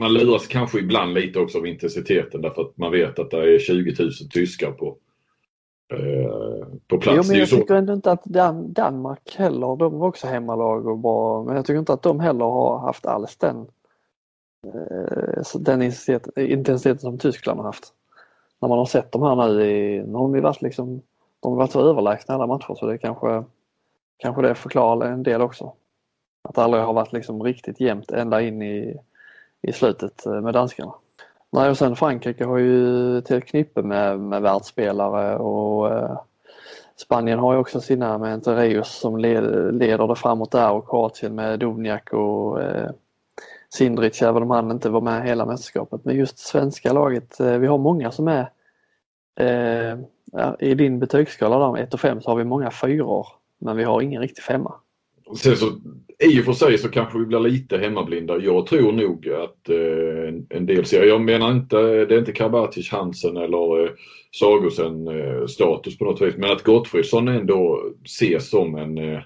man 0.00 0.12
luras 0.12 0.46
kanske 0.46 0.78
ibland 0.78 1.14
lite 1.14 1.38
också 1.38 1.58
av 1.58 1.66
intensiteten 1.66 2.42
därför 2.42 2.62
att 2.62 2.76
man 2.76 2.92
vet 2.92 3.18
att 3.18 3.30
det 3.30 3.54
är 3.54 3.58
20 3.58 4.02
000 4.02 4.12
tyskar 4.30 4.72
på, 4.72 4.96
eh, 5.92 6.66
på 6.88 6.98
plats. 6.98 7.16
Jo, 7.16 7.22
men 7.32 7.38
jag 7.38 7.48
tycker 7.48 7.74
ändå 7.74 7.92
inte 7.92 8.12
att 8.12 8.24
Dan 8.24 8.72
Danmark 8.72 9.36
heller, 9.36 9.76
de 9.76 9.98
var 9.98 10.08
också 10.08 10.26
hemmalag 10.26 10.86
och 10.86 10.98
bra, 10.98 11.44
men 11.44 11.56
jag 11.56 11.66
tycker 11.66 11.78
inte 11.78 11.92
att 11.92 12.02
de 12.02 12.20
heller 12.20 12.44
har 12.44 12.78
haft 12.78 13.06
alls 13.06 13.36
den, 13.36 13.56
eh, 14.66 15.42
den 15.54 15.82
intensiteten, 15.82 16.46
intensiteten 16.50 17.00
som 17.00 17.18
Tyskland 17.18 17.58
har 17.58 17.66
haft. 17.66 17.92
När 18.60 18.68
man 18.68 18.78
har 18.78 18.86
sett 18.86 19.12
de 19.12 19.22
här 19.22 19.48
nu 19.48 19.64
i, 19.64 20.02
nu 20.06 20.12
har 20.12 20.32
de 20.32 20.40
varit 20.40 20.62
liksom, 20.62 21.02
de 21.40 21.52
har 21.52 21.58
varit 21.58 21.72
så 21.72 21.90
överlägsna 21.90 22.34
alla 22.34 22.46
matcher 22.46 22.74
så 22.74 22.86
det 22.86 22.98
kanske, 22.98 23.44
kanske 24.16 24.42
det 24.42 24.54
förklarar 24.54 25.12
en 25.12 25.22
del 25.22 25.42
också. 25.42 25.72
Att 26.42 26.54
det 26.54 26.62
aldrig 26.62 26.82
har 26.82 26.92
varit 26.92 27.12
liksom 27.12 27.42
riktigt 27.42 27.80
jämnt 27.80 28.10
ända 28.10 28.42
in 28.42 28.62
i 28.62 28.96
i 29.66 29.72
slutet 29.72 30.26
eh, 30.26 30.40
med 30.40 30.54
danskarna. 30.54 30.94
Nej, 31.50 31.70
och 31.70 31.78
sen 31.78 31.96
Frankrike 31.96 32.44
har 32.44 32.58
ju 32.58 33.20
till 33.20 33.42
knippe 33.42 33.82
med, 33.82 34.20
med 34.20 34.42
världsspelare 34.42 35.36
och 35.36 35.94
eh, 35.94 36.18
Spanien 36.96 37.38
har 37.38 37.52
ju 37.52 37.58
också 37.58 37.80
sina 37.80 38.18
med 38.18 38.32
Entereus 38.32 38.88
som 38.88 39.16
led, 39.16 39.74
leder 39.74 40.08
det 40.08 40.16
framåt 40.16 40.50
där 40.50 40.70
och 40.70 40.88
Kroatien 40.88 41.34
med 41.34 41.58
Duvniak 41.58 42.12
och 42.12 42.62
eh, 42.62 42.90
Sindric 43.68 44.22
även 44.22 44.42
om 44.42 44.50
han 44.50 44.70
inte 44.70 44.88
var 44.88 45.00
med 45.00 45.24
hela 45.24 45.46
mästerskapet. 45.46 46.04
Men 46.04 46.16
just 46.16 46.38
svenska 46.38 46.92
laget, 46.92 47.40
eh, 47.40 47.58
vi 47.58 47.66
har 47.66 47.78
många 47.78 48.10
som 48.10 48.28
är 48.28 48.50
eh, 49.36 49.98
i 50.58 50.74
din 50.74 50.98
betygsskala 50.98 51.72
där 51.72 51.82
1 51.82 51.94
och 51.94 52.00
5 52.00 52.20
så 52.20 52.30
har 52.30 52.36
vi 52.36 52.44
många 52.44 52.70
fyror 52.70 53.26
men 53.58 53.76
vi 53.76 53.84
har 53.84 54.00
ingen 54.00 54.22
riktig 54.22 54.44
femma. 54.44 54.74
Sen 55.36 55.56
så, 55.56 55.66
I 56.18 56.40
och 56.40 56.44
för 56.44 56.52
sig 56.52 56.78
så 56.78 56.88
kanske 56.88 57.18
vi 57.18 57.26
blir 57.26 57.40
lite 57.40 57.78
hemmablinda. 57.78 58.38
Jag 58.38 58.66
tror 58.66 58.92
nog 58.92 59.28
att 59.28 59.68
eh, 59.68 60.58
en 60.58 60.66
del 60.66 60.84
ser, 60.84 61.04
jag 61.04 61.20
menar 61.20 61.52
inte, 61.52 61.76
det 61.76 62.14
är 62.14 62.18
inte 62.18 62.32
Karabatic, 62.32 62.92
Hansen 62.92 63.36
eller 63.36 63.84
eh, 63.84 63.90
Sagosen 64.30 65.08
eh, 65.08 65.46
status 65.46 65.98
på 65.98 66.04
något 66.04 66.20
vis, 66.20 66.36
men 66.36 66.50
att 66.50 66.62
Gottfridsson 66.62 67.28
ändå 67.28 67.82
ses 68.04 68.50
som 68.50 68.74
en, 68.74 68.98
eh, 68.98 69.22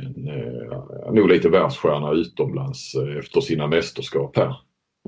en 0.00 0.28
eh, 0.28 1.12
nog 1.12 1.28
lite 1.28 1.48
världsstjärna 1.48 2.12
utomlands 2.12 2.94
eh, 2.94 3.16
efter 3.18 3.40
sina 3.40 3.66
mästerskap 3.66 4.36
här. 4.36 4.54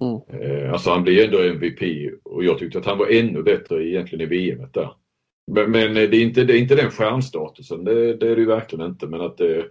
Mm. 0.01 0.43
Eh, 0.43 0.73
alltså 0.73 0.91
han 0.91 1.03
blir 1.03 1.25
ändå 1.25 1.39
MVP 1.39 2.11
och 2.23 2.45
jag 2.45 2.59
tyckte 2.59 2.79
att 2.79 2.87
han 2.87 2.99
var 2.99 3.07
ännu 3.07 3.43
bättre 3.43 3.89
egentligen 3.89 4.25
i 4.25 4.27
VM 4.27 4.69
där. 4.73 4.91
Men, 5.53 5.71
men, 5.71 5.95
det, 5.95 6.17
är 6.17 6.23
inte, 6.23 6.45
det 6.45 6.59
är 6.59 6.61
inte 6.61 6.75
den 6.75 6.91
stjärnstatusen, 6.91 7.85
det, 7.85 8.17
det 8.17 8.31
är 8.31 8.37
det 8.37 8.41
ju 8.41 8.47
verkligen 8.47 8.87
inte. 8.87 9.07
Men 9.07 9.21
att 9.21 9.37
det, 9.37 9.65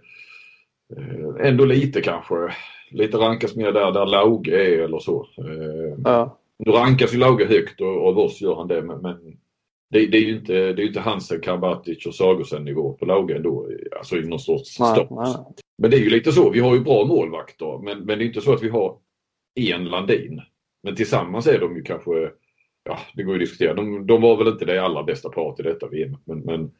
Eh, 0.96 1.46
ändå 1.48 1.64
lite 1.64 2.00
kanske. 2.00 2.34
Lite 2.90 3.16
rankas 3.16 3.56
mer 3.56 3.72
där, 3.72 3.92
där 3.92 4.06
Lauge 4.06 4.50
är 4.50 4.78
eller 4.78 4.98
så. 4.98 5.26
Eh, 5.38 5.98
ja. 6.04 6.38
Nu 6.58 6.72
rankas 6.72 7.14
ju 7.14 7.18
Lauge 7.18 7.46
högt 7.46 7.80
och 7.80 8.08
av 8.08 8.18
oss 8.18 8.40
gör 8.40 8.54
han 8.54 8.68
det 8.68 8.82
men, 8.82 9.00
men 9.00 9.16
det, 9.90 10.06
det, 10.06 10.18
är 10.18 10.22
ju 10.22 10.36
inte, 10.36 10.52
det 10.52 10.82
är 10.82 10.86
inte 10.86 11.00
Hansen, 11.00 11.40
Karabatic 11.40 12.06
och 12.06 12.14
Sagosen 12.14 12.64
nivå 12.64 12.92
på 12.92 13.04
Lauge 13.04 13.36
ändå. 13.36 13.68
Alltså 13.98 14.16
i 14.16 14.22
någon 14.22 14.38
sorts 14.38 14.70
status. 14.70 15.36
Men 15.78 15.90
det 15.90 15.96
är 15.96 16.00
ju 16.00 16.10
lite 16.10 16.32
så, 16.32 16.50
vi 16.50 16.60
har 16.60 16.74
ju 16.74 16.80
bra 16.80 17.04
målvakter 17.04 17.78
men, 17.84 17.98
men 17.98 18.18
det 18.18 18.24
är 18.24 18.26
inte 18.26 18.40
så 18.40 18.52
att 18.52 18.62
vi 18.62 18.68
har 18.68 18.96
en 19.54 19.84
Landin. 19.84 20.42
Men 20.82 20.96
tillsammans 20.96 21.46
är 21.46 21.60
de 21.60 21.76
ju 21.76 21.82
kanske, 21.82 22.30
ja 22.84 22.98
det 23.14 23.22
går 23.22 23.34
ju 23.34 23.42
att 23.42 23.48
diskutera. 23.48 23.74
De, 23.74 24.06
de 24.06 24.22
var 24.22 24.36
väl 24.36 24.48
inte 24.48 24.64
det 24.64 24.84
allra 24.84 25.02
bästa 25.02 25.28
paret 25.28 25.60
i 25.60 25.62
detta 25.62 25.88
VM. 25.88 26.16
Men, 26.24 26.38
men 26.38 26.70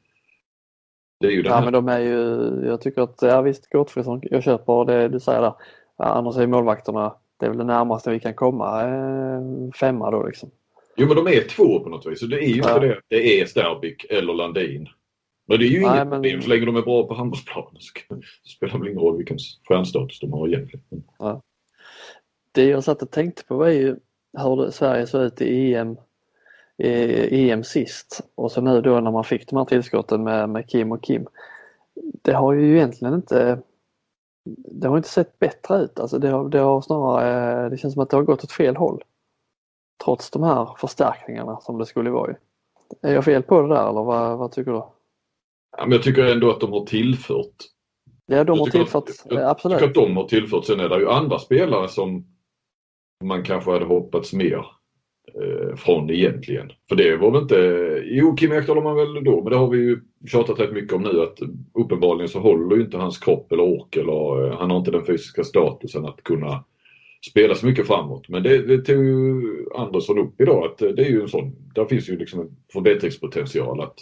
det 1.21 1.27
är 1.27 1.31
ju 1.31 1.43
ja, 1.43 1.61
men 1.61 1.73
de 1.73 1.89
är 1.89 1.99
ju, 1.99 2.67
jag 2.67 2.81
tycker 2.81 3.03
att, 3.03 3.19
ja 3.23 3.43
visst 3.43 3.71
Gottfridsson, 3.71 4.21
jag 4.23 4.43
köper 4.43 4.85
det 4.85 5.09
du 5.09 5.21
säger 5.21 5.41
där. 5.41 5.55
Ja, 5.97 6.05
annars 6.05 6.37
är 6.37 6.47
målvakterna, 6.47 7.15
det 7.41 7.47
är 7.47 7.51
väl 7.51 7.59
det 7.59 7.65
närmaste 7.65 8.11
vi 8.11 8.21
kan 8.21 8.35
komma 8.35 8.83
eh, 8.83 9.71
femma 9.81 10.11
då 10.11 10.27
liksom. 10.27 10.51
Jo 10.97 11.07
men 11.07 11.17
de 11.17 11.27
är 11.27 11.49
två 11.49 11.81
på 11.81 11.89
något 11.89 12.07
vis 12.07 12.23
och 12.23 12.29
det 12.29 12.45
är 12.45 12.49
ju 12.49 12.57
ja. 12.57 12.75
inte 12.75 12.87
det. 12.87 13.01
Det 13.09 13.41
är 13.41 13.47
Sterbik 13.47 14.07
eller 14.11 14.35
Landin. 14.35 14.89
Men 15.47 15.59
det 15.59 15.65
är 15.65 15.69
ju 15.69 15.81
Nej, 15.81 15.97
inget 15.97 16.11
problem 16.11 16.43
så 16.43 16.49
länge 16.49 16.65
de 16.67 16.77
är 16.77 16.83
bra 16.83 17.07
på 17.07 17.15
handbollsplanen. 17.15 17.81
Så 18.43 18.49
spelar 18.49 18.79
det 18.79 18.91
ingen 18.91 19.01
roll 19.01 19.17
vilken 19.17 19.39
stjärnstatus 19.69 20.21
de 20.21 20.33
har 20.33 20.49
egentligen. 20.49 21.05
Ja. 21.19 21.43
Det 22.55 22.65
jag 22.65 22.85
satt 22.85 23.03
och 23.03 23.11
tänkte 23.11 23.45
på 23.45 23.57
var 23.57 23.69
ju 23.69 23.97
hur 24.39 24.71
Sverige 24.71 25.07
såg 25.07 25.23
ut 25.23 25.41
i 25.41 25.75
EM 25.75 25.97
EM 26.79 27.65
sist 27.65 28.21
och 28.35 28.53
så 28.53 28.61
nu 28.61 28.81
då 28.81 29.01
när 29.01 29.11
man 29.11 29.25
fick 29.25 29.49
de 29.51 29.57
här 29.57 29.65
tillskotten 29.65 30.25
med, 30.25 30.49
med 30.49 30.69
Kim 30.69 30.93
och 30.93 31.03
Kim. 31.03 31.27
Det 32.23 32.33
har 32.33 32.53
ju 32.53 32.77
egentligen 32.77 33.15
inte 33.15 33.63
det 34.55 34.89
har 34.89 34.97
inte 34.97 35.09
sett 35.09 35.39
bättre 35.39 35.77
ut. 35.77 36.01
Alltså 36.01 36.19
det, 36.19 36.29
har, 36.29 36.49
det 36.49 36.59
har 36.59 36.81
snarare, 36.81 37.69
det 37.69 37.77
känns 37.77 37.95
som 37.95 38.03
att 38.03 38.11
det 38.11 38.17
har 38.17 38.23
gått 38.23 38.45
åt 38.45 38.53
fel 38.53 38.77
håll. 38.77 39.03
Trots 40.05 40.31
de 40.31 40.43
här 40.43 40.69
förstärkningarna 40.79 41.61
som 41.61 41.79
det 41.79 41.87
skulle 41.87 42.11
vara. 42.11 42.35
Är 43.03 43.15
jag 43.15 43.25
fel 43.25 43.43
på 43.43 43.63
det 43.63 43.69
där 43.69 43.89
eller 43.89 44.03
vad, 44.03 44.39
vad 44.39 44.53
tycker 44.53 44.73
du? 44.73 44.83
Ja, 45.77 45.83
men 45.83 45.93
jag 45.93 46.03
tycker 46.03 46.25
ändå 46.25 46.51
att 46.51 46.61
de 46.61 46.73
har 46.73 46.87
tillfört. 46.87 47.55
Ja, 48.27 48.45
de 48.45 48.59
har 48.59 48.67
tillfört, 48.67 49.09
att, 49.09 49.27
jag, 49.33 49.43
absolut. 49.43 49.81
Jag 49.81 49.81
tycker 49.81 50.01
att 50.01 50.07
de 50.09 50.17
har 50.17 50.25
tillfört. 50.25 50.65
Sen 50.65 50.81
är 50.81 50.89
det 50.89 50.99
ju 50.99 51.11
andra 51.11 51.39
spelare 51.39 51.89
som 51.89 52.34
man 53.25 53.45
kanske 53.45 53.71
hade 53.71 53.85
hoppats 53.85 54.33
mer 54.33 54.67
eh, 55.35 55.77
från 55.77 56.11
egentligen. 56.11 56.73
För 56.89 56.97
det 56.97 57.17
var 57.17 57.31
väl 57.31 57.43
inte, 57.43 58.03
jo 58.05 58.37
Kim 58.37 58.53
Ekdahl 58.53 58.77
har 58.77 58.85
man 58.85 58.97
väl 58.97 59.25
då, 59.25 59.43
men 59.43 59.53
det 59.53 59.59
har 59.59 59.69
vi 59.69 59.79
ju 59.79 60.01
tjatat 60.27 60.61
rätt 60.61 60.73
mycket 60.73 60.93
om 60.93 61.03
nu 61.03 61.23
att 61.23 61.39
uppenbarligen 61.75 62.29
så 62.29 62.41
håller 62.41 62.77
ju 62.77 62.83
inte 62.83 62.97
hans 62.97 63.19
kropp 63.19 63.53
eller 63.53 63.63
ork 63.63 63.97
eller 63.97 64.47
eh, 64.47 64.59
han 64.59 64.71
har 64.71 64.79
inte 64.79 64.91
den 64.91 65.07
fysiska 65.07 65.45
statusen 65.45 66.05
att 66.05 66.23
kunna 66.23 66.65
spela 67.31 67.55
så 67.55 67.67
mycket 67.67 67.87
framåt. 67.87 68.29
Men 68.29 68.43
det, 68.43 68.59
det 68.59 68.79
tog 68.79 69.05
ju 69.05 69.43
Andersson 69.75 70.19
upp 70.19 70.41
idag 70.41 70.65
att 70.65 70.83
eh, 70.83 70.89
det 70.89 71.03
är 71.03 71.11
ju 71.11 71.23
en 71.23 71.29
sån, 71.29 71.53
där 71.75 71.85
finns 71.85 72.09
ju 72.09 72.19
liksom 72.19 72.41
en 72.41 72.57
förbättringspotential 72.73 73.81
att 73.81 73.95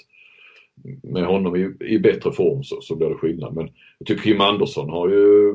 med 1.03 1.27
honom 1.27 1.57
i, 1.57 1.73
i 1.81 1.99
bättre 1.99 2.33
form 2.33 2.62
så, 2.62 2.81
så 2.81 2.97
blir 2.97 3.09
det 3.09 3.15
skillnad. 3.15 3.55
Men 3.55 3.69
jag 3.99 4.07
tycker 4.07 4.23
Kim 4.23 4.41
Andersson 4.41 4.91
har 4.91 5.09
ju 5.09 5.55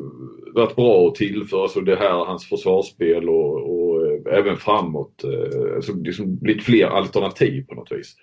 varit 0.53 0.75
bra 0.75 1.07
att 1.07 1.15
tillföra 1.15 1.62
alltså 1.62 1.81
det 1.81 1.96
här, 1.96 2.25
hans 2.25 2.46
försvarsspel 2.46 3.29
och, 3.29 3.53
och 3.53 4.07
eh, 4.07 4.39
även 4.39 4.57
framåt. 4.57 5.24
Eh, 5.24 5.75
alltså 5.75 5.93
liksom 5.93 6.38
blivit 6.38 6.63
fler 6.63 6.86
alternativ 6.86 7.65
på 7.67 7.75
något 7.75 7.91
vis. 7.91 8.15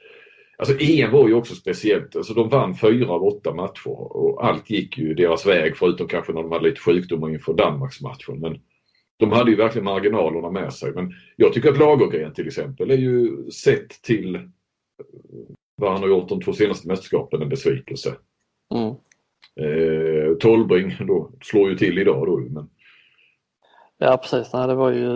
Alltså 0.58 0.74
EM 0.80 1.12
var 1.12 1.28
ju 1.28 1.34
också 1.34 1.54
speciellt. 1.54 2.16
Alltså 2.16 2.34
de 2.34 2.48
vann 2.48 2.74
fyra 2.74 3.10
av 3.10 3.24
åtta 3.24 3.54
matcher 3.54 4.16
och 4.16 4.46
allt 4.46 4.70
gick 4.70 4.98
ju 4.98 5.14
deras 5.14 5.46
väg 5.46 5.76
förutom 5.76 6.08
kanske 6.08 6.32
när 6.32 6.42
de 6.42 6.52
hade 6.52 6.68
lite 6.68 6.80
sjukdomar 6.80 7.30
inför 7.30 7.54
Danmarksmatchen. 7.54 8.40
Men 8.40 8.58
de 9.16 9.32
hade 9.32 9.50
ju 9.50 9.56
verkligen 9.56 9.84
marginalerna 9.84 10.50
med 10.50 10.72
sig. 10.72 10.92
Men 10.92 11.12
jag 11.36 11.52
tycker 11.52 11.70
att 11.70 11.78
Lagergren 11.78 12.34
till 12.34 12.46
exempel 12.46 12.90
är 12.90 12.96
ju 12.96 13.50
sett 13.50 13.88
till 14.02 14.38
vad 15.76 15.92
han 15.92 16.00
har 16.00 16.08
gjort 16.08 16.28
de 16.28 16.40
två 16.40 16.52
senaste 16.52 16.88
mästerskapen 16.88 17.42
en 17.42 17.48
besvikelse. 17.48 18.14
Mm. 18.74 18.94
Eh, 19.60 20.36
Tolbring 20.36 20.96
då, 21.06 21.30
slår 21.42 21.70
ju 21.70 21.76
till 21.76 21.98
idag 21.98 22.26
då. 22.26 22.36
Men... 22.36 22.70
Ja 23.98 24.16
precis, 24.16 24.52
Nej, 24.52 24.68
det 24.68 24.74
var 24.74 24.90
ju 24.90 25.10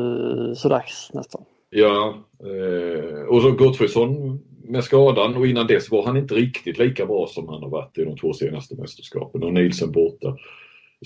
så 0.54 0.68
dags 0.68 1.10
nästan. 1.14 1.44
Ja, 1.70 2.14
eh, 2.40 3.22
och 3.22 3.42
så 3.42 3.52
Gottfridsson 3.52 4.40
med 4.64 4.84
skadan 4.84 5.36
och 5.36 5.46
innan 5.46 5.66
dess 5.66 5.90
var 5.90 6.06
han 6.06 6.16
inte 6.16 6.34
riktigt 6.34 6.78
lika 6.78 7.06
bra 7.06 7.26
som 7.26 7.48
han 7.48 7.62
har 7.62 7.70
varit 7.70 7.98
i 7.98 8.04
de 8.04 8.16
två 8.16 8.32
senaste 8.32 8.76
mästerskapen 8.76 9.42
och 9.42 9.52
Nielsen 9.52 9.92
borta. 9.92 10.36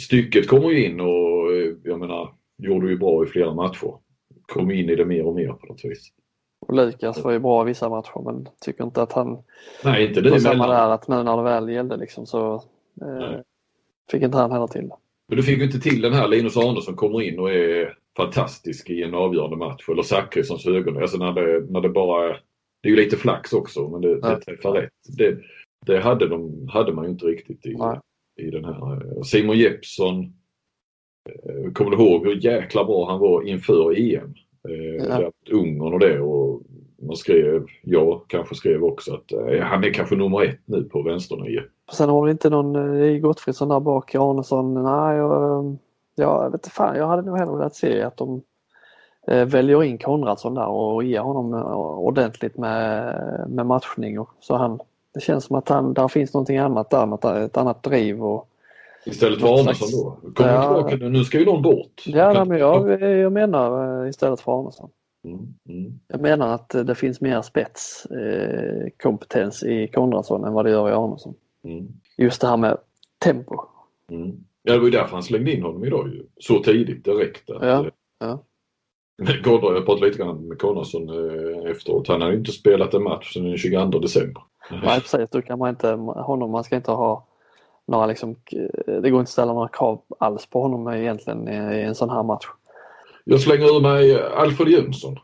Stycket 0.00 0.48
kommer 0.48 0.70
ju 0.70 0.84
in 0.84 1.00
och 1.00 1.52
eh, 1.52 1.74
jag 1.84 2.00
menar, 2.00 2.34
gjorde 2.58 2.90
ju 2.90 2.98
bra 2.98 3.24
i 3.24 3.26
flera 3.26 3.54
matcher. 3.54 3.94
Kom 4.46 4.70
in 4.70 4.90
i 4.90 4.96
det 4.96 5.04
mer 5.04 5.26
och 5.26 5.34
mer 5.34 5.52
på 5.52 5.66
något 5.66 5.84
vis. 5.84 6.12
Och 6.66 6.74
Lukas 6.74 7.24
var 7.24 7.32
ju 7.32 7.38
bra 7.38 7.62
i 7.62 7.66
vissa 7.66 7.88
matcher 7.88 8.22
men 8.24 8.48
tycker 8.60 8.84
inte 8.84 9.02
att 9.02 9.12
han... 9.12 9.38
Nej, 9.84 10.08
inte 10.08 10.20
det 10.20 10.40
samma 10.40 10.66
där 10.66 10.90
att 10.90 11.08
nu 11.08 11.22
när 11.22 11.36
det 11.36 11.42
väl 11.42 11.68
gällde 11.68 11.96
liksom 11.96 12.26
så 12.26 12.54
eh, 13.00 13.40
fick 14.10 14.22
inte 14.22 14.36
han 14.38 14.52
heller 14.52 14.66
till 14.66 14.88
det. 14.88 14.96
Men 15.28 15.36
du 15.36 15.42
fick 15.42 15.58
ju 15.58 15.64
inte 15.64 15.80
till 15.80 16.00
den 16.00 16.12
här 16.12 16.28
Linus 16.28 16.56
Arnesson 16.56 16.96
kommer 16.96 17.22
in 17.22 17.38
och 17.38 17.52
är 17.52 17.96
fantastisk 18.16 18.90
i 18.90 19.02
en 19.02 19.14
avgörande 19.14 19.56
match. 19.56 19.88
Eller 19.88 20.02
Zachrissons 20.02 20.66
ögon. 20.66 21.02
Alltså 21.02 21.18
när 21.18 21.32
det, 21.32 21.66
när 21.70 21.80
det 21.80 21.88
bara. 21.88 22.28
Det 22.82 22.88
är 22.88 22.90
ju 22.90 22.96
lite 22.96 23.16
flax 23.16 23.52
också 23.52 23.88
men 23.88 24.00
det, 24.00 24.20
det 24.20 24.40
träffar 24.40 24.72
rätt. 24.72 24.92
Det, 25.18 25.38
det 25.86 26.00
hade, 26.00 26.28
de, 26.28 26.68
hade 26.68 26.92
man 26.92 27.04
ju 27.04 27.10
inte 27.10 27.26
riktigt 27.26 27.66
i, 27.66 27.76
i 28.36 28.50
den 28.50 28.64
här. 28.64 29.22
Simon 29.22 29.58
Jeppsson. 29.58 30.24
Eh, 31.28 31.72
kommer 31.72 31.90
du 31.90 31.96
ihåg 31.96 32.26
hur 32.26 32.44
jäkla 32.44 32.84
bra 32.84 33.10
han 33.10 33.20
var 33.20 33.42
inför 33.42 33.98
EM? 33.98 34.34
Eh, 34.68 35.06
ja. 35.08 35.32
Ungern 35.50 35.92
och 35.92 36.00
det 36.00 36.20
och 36.20 36.41
man 37.02 37.16
skrev, 37.16 37.66
jag 37.82 38.20
kanske 38.26 38.54
skrev 38.54 38.84
också 38.84 39.14
att 39.14 39.32
eh, 39.32 39.60
han 39.60 39.84
är 39.84 39.92
kanske 39.92 40.16
nummer 40.16 40.44
ett 40.44 40.60
nu 40.64 40.84
på 40.84 41.02
vänsternio. 41.02 41.60
Sen 41.92 42.08
har 42.08 42.24
vi 42.24 42.30
inte 42.30 42.50
någon 42.50 43.02
i 43.02 43.18
Gottfridsson 43.18 43.68
där 43.68 43.80
bak, 43.80 44.14
Arnesson. 44.14 44.74
Nej, 44.74 45.16
jag, 45.16 45.76
jag 46.14 46.44
vet 46.44 46.54
inte 46.54 46.70
fan, 46.70 46.96
jag 46.96 47.06
hade 47.06 47.22
nog 47.22 47.38
hellre 47.38 47.56
velat 47.56 47.74
se 47.74 48.02
att 48.02 48.16
de 48.16 48.42
eh, 49.26 49.44
väljer 49.44 49.82
in 49.82 49.98
Konradsson 49.98 50.54
där 50.54 50.66
och 50.66 51.04
ger 51.04 51.20
honom 51.20 51.54
ordentligt 51.98 52.56
med, 52.56 53.14
med 53.48 53.66
matchning. 53.66 54.18
Och, 54.20 54.30
så 54.40 54.56
han, 54.56 54.80
det 55.14 55.20
känns 55.20 55.44
som 55.44 55.56
att 55.56 55.68
han, 55.68 55.94
där 55.94 56.08
finns 56.08 56.34
någonting 56.34 56.58
annat 56.58 56.90
där, 56.90 57.40
ett 57.40 57.56
annat 57.56 57.82
driv 57.82 58.24
och 58.24 58.48
Istället 59.04 59.40
för 59.40 59.60
Arnesson 59.60 59.88
då? 59.92 60.30
Kommer 60.34 60.52
ja. 60.52 60.88
tillbaka, 60.88 61.08
nu 61.08 61.24
ska 61.24 61.38
ju 61.38 61.44
någon 61.44 61.62
bort. 61.62 62.02
Ja, 62.06 62.32
nej, 62.32 62.44
men 62.44 62.58
jag, 62.58 63.02
jag 63.02 63.32
menar 63.32 64.06
istället 64.06 64.40
för 64.40 64.60
Arnesson. 64.60 64.90
Mm, 65.24 65.54
mm. 65.68 66.00
Jag 66.08 66.20
menar 66.20 66.54
att 66.54 66.68
det 66.68 66.94
finns 66.94 67.20
mer 67.20 67.42
spetskompetens 67.42 69.62
i 69.62 69.88
Konradsson 69.88 70.44
än 70.44 70.52
vad 70.52 70.64
det 70.64 70.70
gör 70.70 70.88
i 70.88 70.92
Arnesson. 70.92 71.34
Mm. 71.64 71.88
Just 72.16 72.40
det 72.40 72.46
här 72.46 72.56
med 72.56 72.78
tempo. 73.18 73.56
Mm. 74.10 74.44
Ja, 74.62 74.72
det 74.72 74.78
var 74.78 74.84
ju 74.84 74.90
därför 74.90 75.12
han 75.12 75.22
slängde 75.22 75.52
in 75.52 75.62
honom 75.62 75.84
idag 75.84 76.08
ju. 76.08 76.26
Så 76.36 76.62
tidigt 76.62 77.04
direkt. 77.04 77.50
Att, 77.50 77.62
ja, 77.62 77.86
ja. 78.18 78.44
Gårdar, 79.44 79.74
jag 79.74 79.86
pratade 79.86 80.06
lite 80.06 80.18
grann 80.18 80.48
med 80.48 80.58
Konradsson 80.58 81.08
eh, 81.08 81.70
efteråt. 81.70 82.08
Han 82.08 82.20
har 82.20 82.30
ju 82.30 82.36
inte 82.36 82.52
spelat 82.52 82.94
en 82.94 83.02
match 83.02 83.32
sedan 83.32 83.44
den 83.44 83.58
22 83.58 83.98
december. 83.98 84.42
Nej 84.70 85.00
precis, 85.00 85.30
då 85.30 85.42
kan 85.42 85.58
man 85.58 85.70
inte, 85.70 85.90
honom, 85.96 86.50
man 86.50 86.64
ska 86.64 86.76
inte 86.76 86.90
ha 86.90 87.26
några 87.86 88.06
liksom, 88.06 88.36
det 88.86 89.10
går 89.10 89.20
inte 89.20 89.20
att 89.20 89.28
ställa 89.28 89.52
några 89.52 89.68
krav 89.68 90.02
alls 90.18 90.46
på 90.46 90.62
honom 90.62 90.88
egentligen 90.88 91.48
i 91.48 91.80
en 91.80 91.94
sån 91.94 92.10
här 92.10 92.22
match. 92.22 92.46
Jag 93.24 93.40
slänger 93.40 93.76
ur 93.76 93.80
mig 93.80 94.22
Alfred 94.22 94.68
Jönsson. 94.68 95.18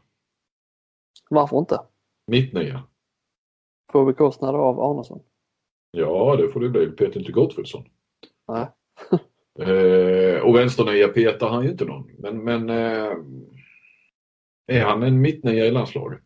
Varför 1.30 1.58
inte? 1.58 1.80
Mittnia. 2.26 2.82
På 3.92 4.04
bekostnad 4.04 4.54
av 4.54 4.80
Arnesson? 4.80 5.20
Ja, 5.90 6.36
det 6.36 6.48
får 6.48 6.60
det 6.60 6.68
bli. 6.68 6.86
Peter 6.86 7.20
inte 7.20 7.32
Gottfridsson. 7.32 7.84
Nej. 8.48 8.66
eh, 9.68 10.42
och 10.42 10.56
vänsternia 10.56 11.08
petar 11.08 11.48
han 11.48 11.64
ju 11.64 11.70
inte 11.70 11.84
någon. 11.84 12.10
Men, 12.18 12.44
men 12.44 12.70
eh, 12.70 13.12
är 14.66 14.84
han 14.84 15.02
en 15.02 15.20
mittnia 15.20 15.66
i 15.66 15.70
landslaget? 15.70 16.24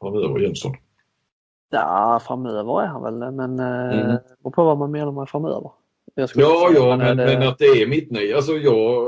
Framöver, 0.00 0.38
Jönsson? 0.38 0.76
Ja, 1.70 2.20
framöver 2.26 2.82
är 2.82 2.86
han 2.86 3.02
väl 3.02 3.32
men 3.32 3.58
eh, 3.58 4.00
mm. 4.00 4.16
på 4.42 4.64
vad 4.64 4.78
man 4.78 4.90
menar 4.90 5.12
med 5.12 5.28
framöver. 5.28 5.70
ja, 6.14 6.70
ja, 6.74 6.96
men, 6.96 7.16
det... 7.16 7.24
men, 7.24 7.48
att 7.48 7.58
det 7.58 7.64
är 7.64 7.86
mittnia. 7.86 8.36
Alltså 8.36 8.52
jag, 8.52 9.04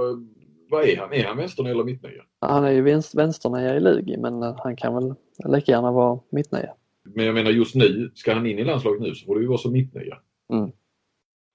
vad 0.71 0.85
är 0.85 0.97
han? 0.97 1.13
Är 1.13 1.25
han 1.25 1.37
vänsternia 1.37 1.73
eller 1.73 1.85
mittnia? 1.85 2.23
Han 2.41 2.65
är 2.65 2.71
ju 2.71 2.83
vänsternia 3.15 3.77
i 3.77 3.81
Lugi 3.81 4.17
men 4.17 4.43
eh, 4.43 4.57
han 4.59 4.77
kan 4.77 4.95
väl 4.95 5.15
lika 5.45 5.73
gärna 5.73 5.93
vara 5.93 6.21
mittnia. 6.31 6.75
Men 7.05 7.27
jag 7.27 7.35
menar 7.35 7.51
just 7.51 7.75
nu, 7.75 8.11
ska 8.15 8.35
han 8.35 8.47
in 8.47 8.59
i 8.59 8.65
landslaget 8.65 9.03
nu 9.03 9.15
så 9.15 9.27
får 9.27 9.35
det 9.35 9.41
ju 9.41 9.49
vara 9.49 9.59
som 9.59 9.73
mittnia. 9.73 10.19
Mm. 10.53 10.71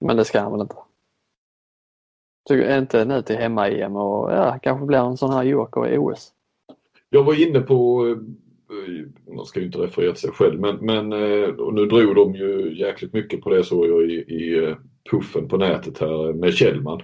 Men 0.00 0.16
det 0.16 0.24
ska 0.24 0.40
han 0.40 0.52
väl 0.52 0.60
inte? 0.60 0.74
Tycker 2.48 2.78
inte 2.78 3.04
nu 3.04 3.22
till 3.22 3.36
hemma-EM 3.36 3.96
och 3.96 4.32
ja, 4.32 4.58
kanske 4.62 4.86
blir 4.86 4.98
en 4.98 5.16
sån 5.16 5.32
här 5.32 5.42
joker 5.42 5.88
i 5.88 5.98
OS. 5.98 6.32
Jag 7.10 7.24
var 7.24 7.46
inne 7.46 7.60
på 7.60 8.06
eh, 8.06 8.16
man 9.34 9.46
ska 9.46 9.60
ju 9.60 9.66
inte 9.66 9.78
referera 9.78 10.12
till 10.12 10.20
sig 10.20 10.30
själv 10.30 10.60
men, 10.60 10.76
men 10.76 11.12
eh, 11.12 11.48
nu 11.72 11.86
drog 11.86 12.14
de 12.14 12.34
ju 12.34 12.78
jäkligt 12.78 13.12
mycket 13.12 13.40
på 13.40 13.50
det 13.50 13.64
så 13.64 13.86
jag 13.86 14.10
i, 14.10 14.14
i 14.14 14.64
eh, 14.64 14.76
puffen 15.10 15.48
på 15.48 15.56
nätet 15.56 15.98
här 15.98 16.32
med 16.32 16.54
Kjellman. 16.54 17.02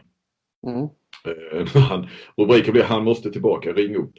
Mm. 0.66 0.88
Eh, 1.24 1.66
han, 1.74 2.08
rubriken 2.36 2.72
blir 2.72 2.82
Han 2.82 3.04
måste 3.04 3.30
tillbaka, 3.30 3.72
ring 3.72 3.96
upp. 3.96 4.12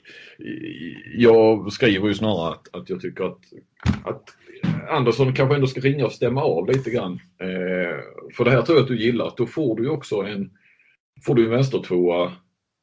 Jag 1.17 1.71
skriver 1.71 2.07
ju 2.07 2.13
snarare 2.13 2.53
att, 2.53 2.75
att 2.75 2.89
jag 2.89 3.01
tycker 3.01 3.23
att, 3.23 3.39
att 4.05 4.23
Andersson 4.89 5.33
kanske 5.33 5.55
ändå 5.55 5.67
ska 5.67 5.81
ringa 5.81 6.05
och 6.05 6.11
stämma 6.11 6.43
av 6.43 6.67
lite 6.67 6.89
grann. 6.89 7.19
för 8.37 8.45
det 8.45 8.51
här 8.51 8.61
tror 8.61 8.77
jag 8.77 8.83
att 8.83 8.87
du 8.87 9.01
gillar. 9.01 9.27
Att 9.27 9.37
då 9.37 9.45
får 9.45 9.75
du 9.75 9.89
också 9.89 10.15
en, 10.15 10.51
får 11.25 11.35
du 11.35 11.45
en 11.45 11.51
vänstertvåa 11.51 12.31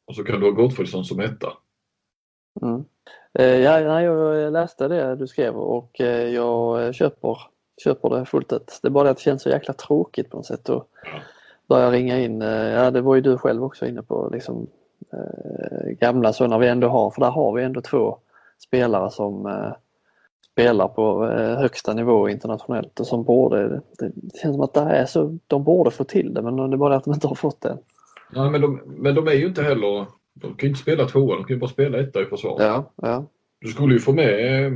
och 0.06 0.14
så 0.14 0.24
kan 0.24 0.40
du 0.40 0.46
ha 0.46 0.50
Gottfridsson 0.50 1.04
som 1.04 1.20
etta. 1.20 1.52
Mm. 2.62 2.84
Eh, 3.38 3.58
ja, 3.60 4.02
jag 4.02 4.52
läste 4.52 4.88
det 4.88 5.16
du 5.16 5.26
skrev 5.26 5.56
och 5.56 6.00
eh, 6.00 6.28
jag 6.28 6.94
köper, 6.94 7.38
köper 7.84 8.10
det 8.10 8.26
fullt 8.26 8.52
ut. 8.52 8.78
Det 8.82 8.88
är 8.88 8.90
bara 8.90 9.04
det 9.04 9.10
att 9.10 9.16
det 9.16 9.22
känns 9.22 9.42
så 9.42 9.48
jäkla 9.48 9.74
tråkigt 9.74 10.30
på 10.30 10.36
något 10.36 10.46
sätt 10.46 10.68
att 10.68 10.88
börja 11.68 11.90
ringa 11.90 12.18
in. 12.18 12.42
Eh, 12.42 12.48
ja, 12.48 12.90
det 12.90 13.00
var 13.00 13.14
ju 13.14 13.20
du 13.20 13.38
själv 13.38 13.64
också 13.64 13.86
inne 13.86 14.02
på, 14.02 14.28
liksom 14.32 14.66
gamla 16.00 16.32
sådana 16.32 16.58
vi 16.58 16.68
ändå 16.68 16.88
har, 16.88 17.10
för 17.10 17.20
där 17.20 17.30
har 17.30 17.52
vi 17.52 17.62
ändå 17.62 17.80
två 17.80 18.18
spelare 18.58 19.10
som 19.10 19.62
spelar 20.52 20.88
på 20.88 21.26
högsta 21.58 21.94
nivå 21.94 22.28
internationellt 22.28 23.00
och 23.00 23.06
som 23.06 23.24
borde, 23.24 23.80
det 23.98 24.12
känns 24.42 24.54
som 24.54 24.60
att 24.60 24.74
det 24.74 24.80
är 24.80 25.06
så, 25.06 25.38
de 25.46 25.64
borde 25.64 25.90
få 25.90 26.04
till 26.04 26.34
det 26.34 26.42
men 26.42 26.56
det 26.56 26.62
är 26.62 26.76
bara 26.76 26.90
det 26.90 26.96
att 26.96 27.04
de 27.04 27.14
inte 27.14 27.26
har 27.26 27.34
fått 27.34 27.60
det. 27.60 27.78
Nej 28.30 28.50
men 28.50 28.60
de, 28.60 28.80
men 28.86 29.14
de 29.14 29.28
är 29.28 29.32
ju 29.32 29.46
inte 29.46 29.62
heller 29.62 30.06
de 30.40 30.54
kan 30.54 30.66
ju 30.66 30.68
inte 30.68 30.80
spela 30.80 31.04
tvåa, 31.04 31.36
de 31.36 31.44
kan 31.44 31.56
ju 31.56 31.60
bara 31.60 31.70
spela 31.70 31.98
etta 31.98 32.22
i 32.22 32.24
försvar. 32.24 32.56
Ja, 32.58 32.92
ja. 32.96 33.26
Du 33.60 33.68
skulle 33.68 33.94
ju 33.94 34.00
få 34.00 34.12
med, 34.12 34.72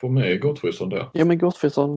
få 0.00 0.08
med 0.08 0.40
Gottfridsson 0.40 0.88
där. 0.88 1.06
Ja, 1.12 1.24
men 1.24 1.38
Gottfridsson. 1.38 1.96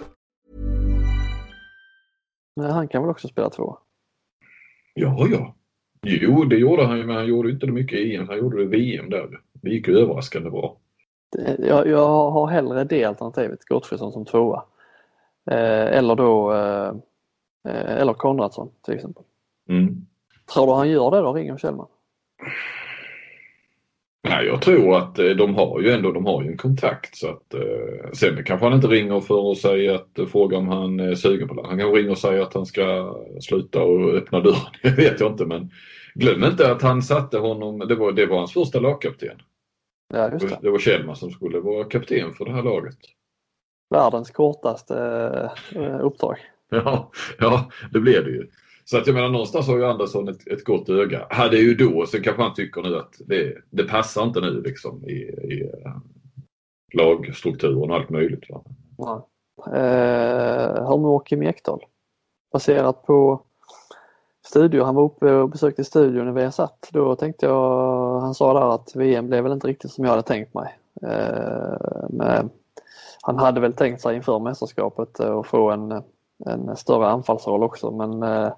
Men 2.55 2.71
han 2.71 2.87
kan 2.87 3.01
väl 3.01 3.11
också 3.11 3.27
spela 3.27 3.49
två? 3.49 3.77
Ja, 4.93 5.27
ja. 5.31 5.55
Jo, 6.05 6.43
det 6.43 6.55
gjorde 6.55 6.85
han 6.85 6.97
ju, 6.97 7.05
men 7.05 7.15
han 7.15 7.27
gjorde 7.27 7.51
inte 7.51 7.65
det 7.65 7.71
mycket 7.71 7.99
i 7.99 8.15
EM. 8.15 8.27
Han 8.27 8.37
gjorde 8.37 8.57
det 8.57 8.63
i 8.63 8.67
VM 8.67 9.09
där. 9.09 9.39
Det 9.53 9.69
gick 9.69 9.87
ju 9.87 9.97
överraskande 9.97 10.49
bra. 10.49 10.77
Jag, 11.59 11.87
jag 11.87 12.31
har 12.31 12.47
hellre 12.47 12.83
det 12.83 13.03
alternativet, 13.03 13.65
Gottfridsson 13.65 14.11
som 14.11 14.25
tvåa. 14.25 14.63
Eh, 15.51 15.97
eller 15.97 16.15
då 16.15 16.53
eh, 16.53 16.93
eller 17.63 18.13
Konradsson 18.13 18.71
till 18.81 18.93
exempel. 18.93 19.23
Mm. 19.69 20.05
Tror 20.53 20.67
du 20.67 20.73
han 20.73 20.89
gör 20.89 21.11
det 21.11 21.21
då, 21.21 21.33
ringer 21.33 21.57
Kjellman? 21.57 21.87
Nej, 24.23 24.45
jag 24.45 24.61
tror 24.61 24.97
att 24.97 25.19
eh, 25.19 25.29
de 25.29 25.55
har 25.55 25.81
ju 25.81 25.91
ändå 25.91 26.11
de 26.11 26.25
har 26.25 26.43
ju 26.43 26.51
en 26.51 26.57
kontakt. 26.57 27.15
Så 27.15 27.29
att, 27.29 27.53
eh, 27.53 28.11
sen 28.13 28.43
kanske 28.43 28.65
han 28.65 28.75
inte 28.75 28.87
ringer 28.87 29.19
för 29.21 29.51
att 29.51 29.57
säga 29.57 29.95
att 29.95 30.19
eh, 30.19 30.25
fråga 30.25 30.57
om 30.57 30.67
han 30.67 30.99
är 30.99 31.15
sugen 31.15 31.47
på 31.47 31.53
det. 31.53 31.67
Han 31.67 31.79
kanske 31.79 31.99
ringer 31.99 32.11
och 32.11 32.17
säger 32.17 32.41
att 32.41 32.53
han 32.53 32.65
ska 32.65 33.15
sluta 33.41 33.83
och 33.83 34.13
öppna 34.13 34.39
dörren. 34.39 34.71
Det 34.83 34.89
vet 34.89 35.19
jag 35.19 35.31
inte 35.31 35.45
men 35.45 35.71
glöm 36.15 36.43
inte 36.43 36.71
att 36.71 36.81
han 36.81 37.01
satte 37.01 37.37
honom, 37.37 37.79
det 37.79 37.95
var, 37.95 38.11
det 38.11 38.25
var 38.25 38.37
hans 38.37 38.53
första 38.53 38.79
lagkapten. 38.79 39.41
Ja, 40.13 40.31
just 40.31 40.49
det. 40.49 40.59
Det 40.61 40.69
var 40.69 40.79
Kjellman 40.79 41.15
som 41.15 41.31
skulle 41.31 41.59
vara 41.59 41.83
kapten 41.83 42.33
för 42.33 42.45
det 42.45 42.53
här 42.53 42.63
laget. 42.63 42.97
Världens 43.89 44.31
kortaste 44.31 44.95
eh, 45.75 46.05
uppdrag. 46.05 46.37
Ja, 46.73 47.11
ja, 47.39 47.71
det 47.91 47.99
blev 47.99 48.23
det 48.23 48.31
ju. 48.31 48.47
Så 48.85 48.97
att 48.97 49.07
jag 49.07 49.13
menar 49.13 49.29
någonstans 49.29 49.67
har 49.67 49.77
ju 49.77 49.85
Andersson 49.85 50.27
ett, 50.27 50.47
ett 50.47 50.63
gott 50.63 50.89
öga. 50.89 51.27
Hade 51.29 51.57
ju 51.57 51.75
då, 51.75 52.05
sen 52.05 52.23
kanske 52.23 52.41
han 52.41 52.53
tycker 52.53 52.81
nu 52.81 52.97
att 52.97 53.15
det, 53.25 53.57
det 53.69 53.83
passar 53.83 54.23
inte 54.23 54.41
nu 54.41 54.61
liksom 54.61 55.05
i, 55.09 55.17
i 55.53 55.71
eh, 55.85 55.95
lagstrukturen 56.93 57.91
och 57.91 57.95
allt 57.95 58.09
möjligt. 58.09 58.49
Va? 58.49 58.63
Ja. 58.97 59.27
Eh, 59.65 60.89
hur 60.89 60.97
mår 60.97 61.23
Kim 61.25 61.43
Ekdahl? 61.43 61.79
Baserat 62.51 63.05
på 63.05 63.43
studio, 64.45 64.83
han 64.83 64.95
var 64.95 65.03
uppe 65.03 65.31
och 65.31 65.49
besökte 65.49 65.83
studion 65.83 66.25
när 66.25 66.45
vi 66.45 66.51
satt. 66.51 66.89
Då 66.91 67.15
tänkte 67.15 67.45
jag, 67.45 68.19
han 68.19 68.33
sa 68.33 68.53
där 68.53 68.75
att 68.75 68.95
VM 68.95 69.27
blev 69.27 69.43
väl 69.43 69.53
inte 69.53 69.67
riktigt 69.67 69.91
som 69.91 70.03
jag 70.03 70.11
hade 70.11 70.23
tänkt 70.23 70.53
mig. 70.53 70.77
Eh, 71.01 72.07
men 72.09 72.49
han 73.21 73.37
hade 73.37 73.59
väl 73.59 73.73
tänkt 73.73 74.01
sig 74.01 74.15
inför 74.15 74.39
mästerskapet 74.39 75.19
eh, 75.19 75.37
att 75.37 75.47
få 75.47 75.71
en, 75.71 76.03
en 76.45 76.75
större 76.77 77.07
anfallsroll 77.07 77.63
också 77.63 77.91
men 77.91 78.23
eh, 78.23 78.51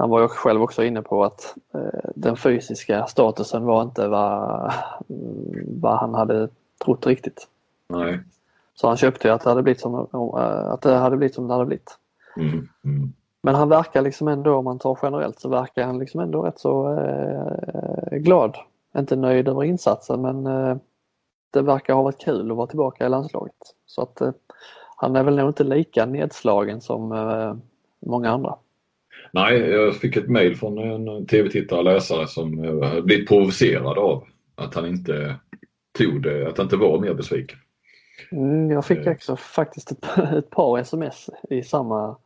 han 0.00 0.10
var 0.10 0.20
ju 0.20 0.28
själv 0.28 0.62
också 0.62 0.84
inne 0.84 1.02
på 1.02 1.24
att 1.24 1.56
eh, 1.74 2.10
den 2.14 2.36
fysiska 2.36 3.06
statusen 3.06 3.64
var 3.64 3.82
inte 3.82 4.08
vad, 4.08 4.72
vad 5.66 5.98
han 5.98 6.14
hade 6.14 6.48
trott 6.84 7.06
riktigt. 7.06 7.48
Nej. 7.88 8.20
Så 8.74 8.88
han 8.88 8.96
köpte 8.96 9.34
att 9.34 9.44
det 9.44 9.50
hade 9.50 9.62
blivit 9.62 9.80
som, 9.80 9.94
att 10.34 10.82
det 10.82 10.94
hade 10.94 11.16
blivit 11.16 11.34
som 11.34 11.48
det 11.48 11.54
hade 11.54 11.66
blivit. 11.66 11.98
Mm, 12.36 12.68
mm. 12.84 13.12
Men 13.42 13.54
han 13.54 13.68
verkar 13.68 14.02
liksom 14.02 14.28
ändå, 14.28 14.56
om 14.56 14.64
man 14.64 14.78
tar 14.78 14.98
generellt, 15.02 15.40
så 15.40 15.48
verkar 15.48 15.84
han 15.86 15.98
liksom 15.98 16.20
ändå 16.20 16.42
rätt 16.42 16.60
så 16.60 16.98
eh, 16.98 18.18
glad. 18.18 18.56
Inte 18.96 19.16
nöjd 19.16 19.48
över 19.48 19.64
insatsen 19.64 20.22
men 20.22 20.46
eh, 20.46 20.76
det 21.50 21.62
verkar 21.62 21.94
ha 21.94 22.02
varit 22.02 22.20
kul 22.20 22.50
att 22.50 22.56
vara 22.56 22.66
tillbaka 22.66 23.06
i 23.06 23.08
landslaget. 23.08 23.74
Så 23.86 24.02
att 24.02 24.20
eh, 24.20 24.30
han 24.96 25.16
är 25.16 25.22
väl 25.22 25.36
nog 25.36 25.48
inte 25.48 25.64
lika 25.64 26.06
nedslagen 26.06 26.80
som 26.80 27.12
eh, 27.12 27.54
många 28.00 28.30
andra. 28.30 28.56
Nej, 29.32 29.58
jag 29.58 29.96
fick 29.96 30.16
ett 30.16 30.28
mejl 30.28 30.56
från 30.56 30.78
en 30.78 31.26
tv-tittare 31.26 31.78
och 31.78 31.84
läsare 31.84 32.26
som 32.26 32.50
blivit 33.04 33.28
provocerad 33.28 33.98
av 33.98 34.24
att 34.54 34.74
han 34.74 34.86
inte 34.86 35.36
tog 35.98 36.22
det, 36.22 36.48
att 36.48 36.56
han 36.56 36.66
inte 36.66 36.76
var 36.76 36.98
mer 36.98 37.14
besviken. 37.14 37.58
Mm, 38.32 38.70
jag 38.70 38.84
fick 38.84 39.06
också 39.06 39.36
faktiskt 39.36 39.92
ett, 39.92 40.18
ett 40.32 40.50
par 40.50 40.78
sms 40.78 41.30
i 41.50 41.62
samma, 41.62 42.16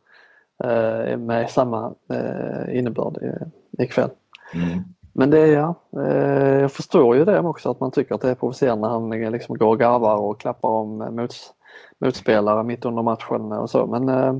eh, 0.63 1.17
med 1.17 1.49
samma 1.49 1.93
eh, 2.13 2.77
innebörd 2.77 3.17
ikväll. 3.79 4.09
Mm. 4.53 4.79
Men 5.13 5.29
det 5.29 5.39
är 5.39 5.53
ja, 5.53 5.75
eh, 6.01 6.61
jag 6.61 6.71
förstår 6.71 7.15
ju 7.15 7.25
det 7.25 7.39
också 7.39 7.71
att 7.71 7.79
man 7.79 7.91
tycker 7.91 8.15
att 8.15 8.21
det 8.21 8.29
är 8.29 8.35
provocerande 8.35 8.87
när 8.87 9.23
han 9.23 9.31
liksom 9.31 9.57
går 9.57 9.67
och 9.67 9.79
garvar 9.79 10.17
och 10.17 10.39
klappar 10.39 10.69
om 10.69 10.97
mots, 10.97 11.53
motspelare 11.99 12.63
mitt 12.63 12.85
under 12.85 13.03
matchen 13.03 13.51
och 13.51 13.69
så 13.69 13.87
men 13.87 14.09
eh, 14.09 14.35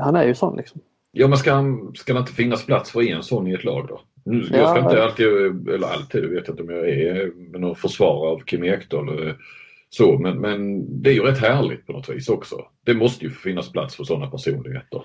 han 0.00 0.16
är 0.16 0.24
ju 0.24 0.34
sån 0.34 0.56
liksom. 0.56 0.80
Ja 1.16 1.28
men 1.28 1.38
ska, 1.38 1.78
ska 1.94 2.12
det 2.12 2.18
inte 2.18 2.32
finnas 2.32 2.66
plats 2.66 2.90
för 2.90 3.02
en 3.02 3.22
sån 3.22 3.46
i 3.46 3.52
ett 3.52 3.64
lag 3.64 3.86
då? 3.88 4.00
Nu, 4.24 4.48
ja, 4.50 4.56
jag 4.58 4.70
ska 4.70 4.78
inte 4.78 5.04
alltid, 5.04 5.26
eller 5.68 5.86
alltid, 5.86 6.24
vet 6.24 6.48
jag 6.48 6.54
inte 6.54 6.62
om 6.62 6.70
jag 6.70 6.88
är 6.88 7.32
någon 7.58 7.76
försvarare 7.76 8.30
av 8.30 8.38
Kim 8.38 8.64
Ekdahl. 8.64 9.34
Så, 9.90 10.18
men, 10.18 10.40
men 10.40 10.86
det 11.02 11.10
är 11.10 11.14
ju 11.14 11.22
rätt 11.22 11.38
härligt 11.38 11.86
på 11.86 11.92
något 11.92 12.08
vis 12.08 12.28
också. 12.28 12.56
Det 12.84 12.94
måste 12.94 13.24
ju 13.24 13.30
finnas 13.30 13.72
plats 13.72 13.96
för 13.96 14.04
sådana 14.04 14.26
personligheter. 14.26 15.02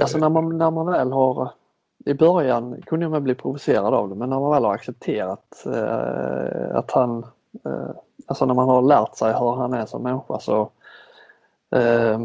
Alltså 0.00 0.18
när 0.18 0.28
man, 0.28 0.58
när 0.58 0.70
man 0.70 0.86
väl 0.86 1.12
har 1.12 1.50
i 2.06 2.14
början 2.14 2.82
kunde 2.86 3.08
man 3.08 3.24
bli 3.24 3.34
provocerad 3.34 3.94
av 3.94 4.08
det 4.08 4.14
men 4.14 4.30
när 4.30 4.40
man 4.40 4.50
väl 4.50 4.64
har 4.64 4.74
accepterat 4.74 5.66
eh, 5.66 6.76
att 6.76 6.90
han, 6.90 7.26
eh, 7.64 7.90
alltså 8.26 8.46
när 8.46 8.54
man 8.54 8.68
har 8.68 8.82
lärt 8.82 9.16
sig 9.16 9.32
hur 9.32 9.54
han 9.54 9.74
är 9.74 9.86
som 9.86 10.02
människa 10.02 10.38
så 10.38 10.70
eh, 11.76 12.20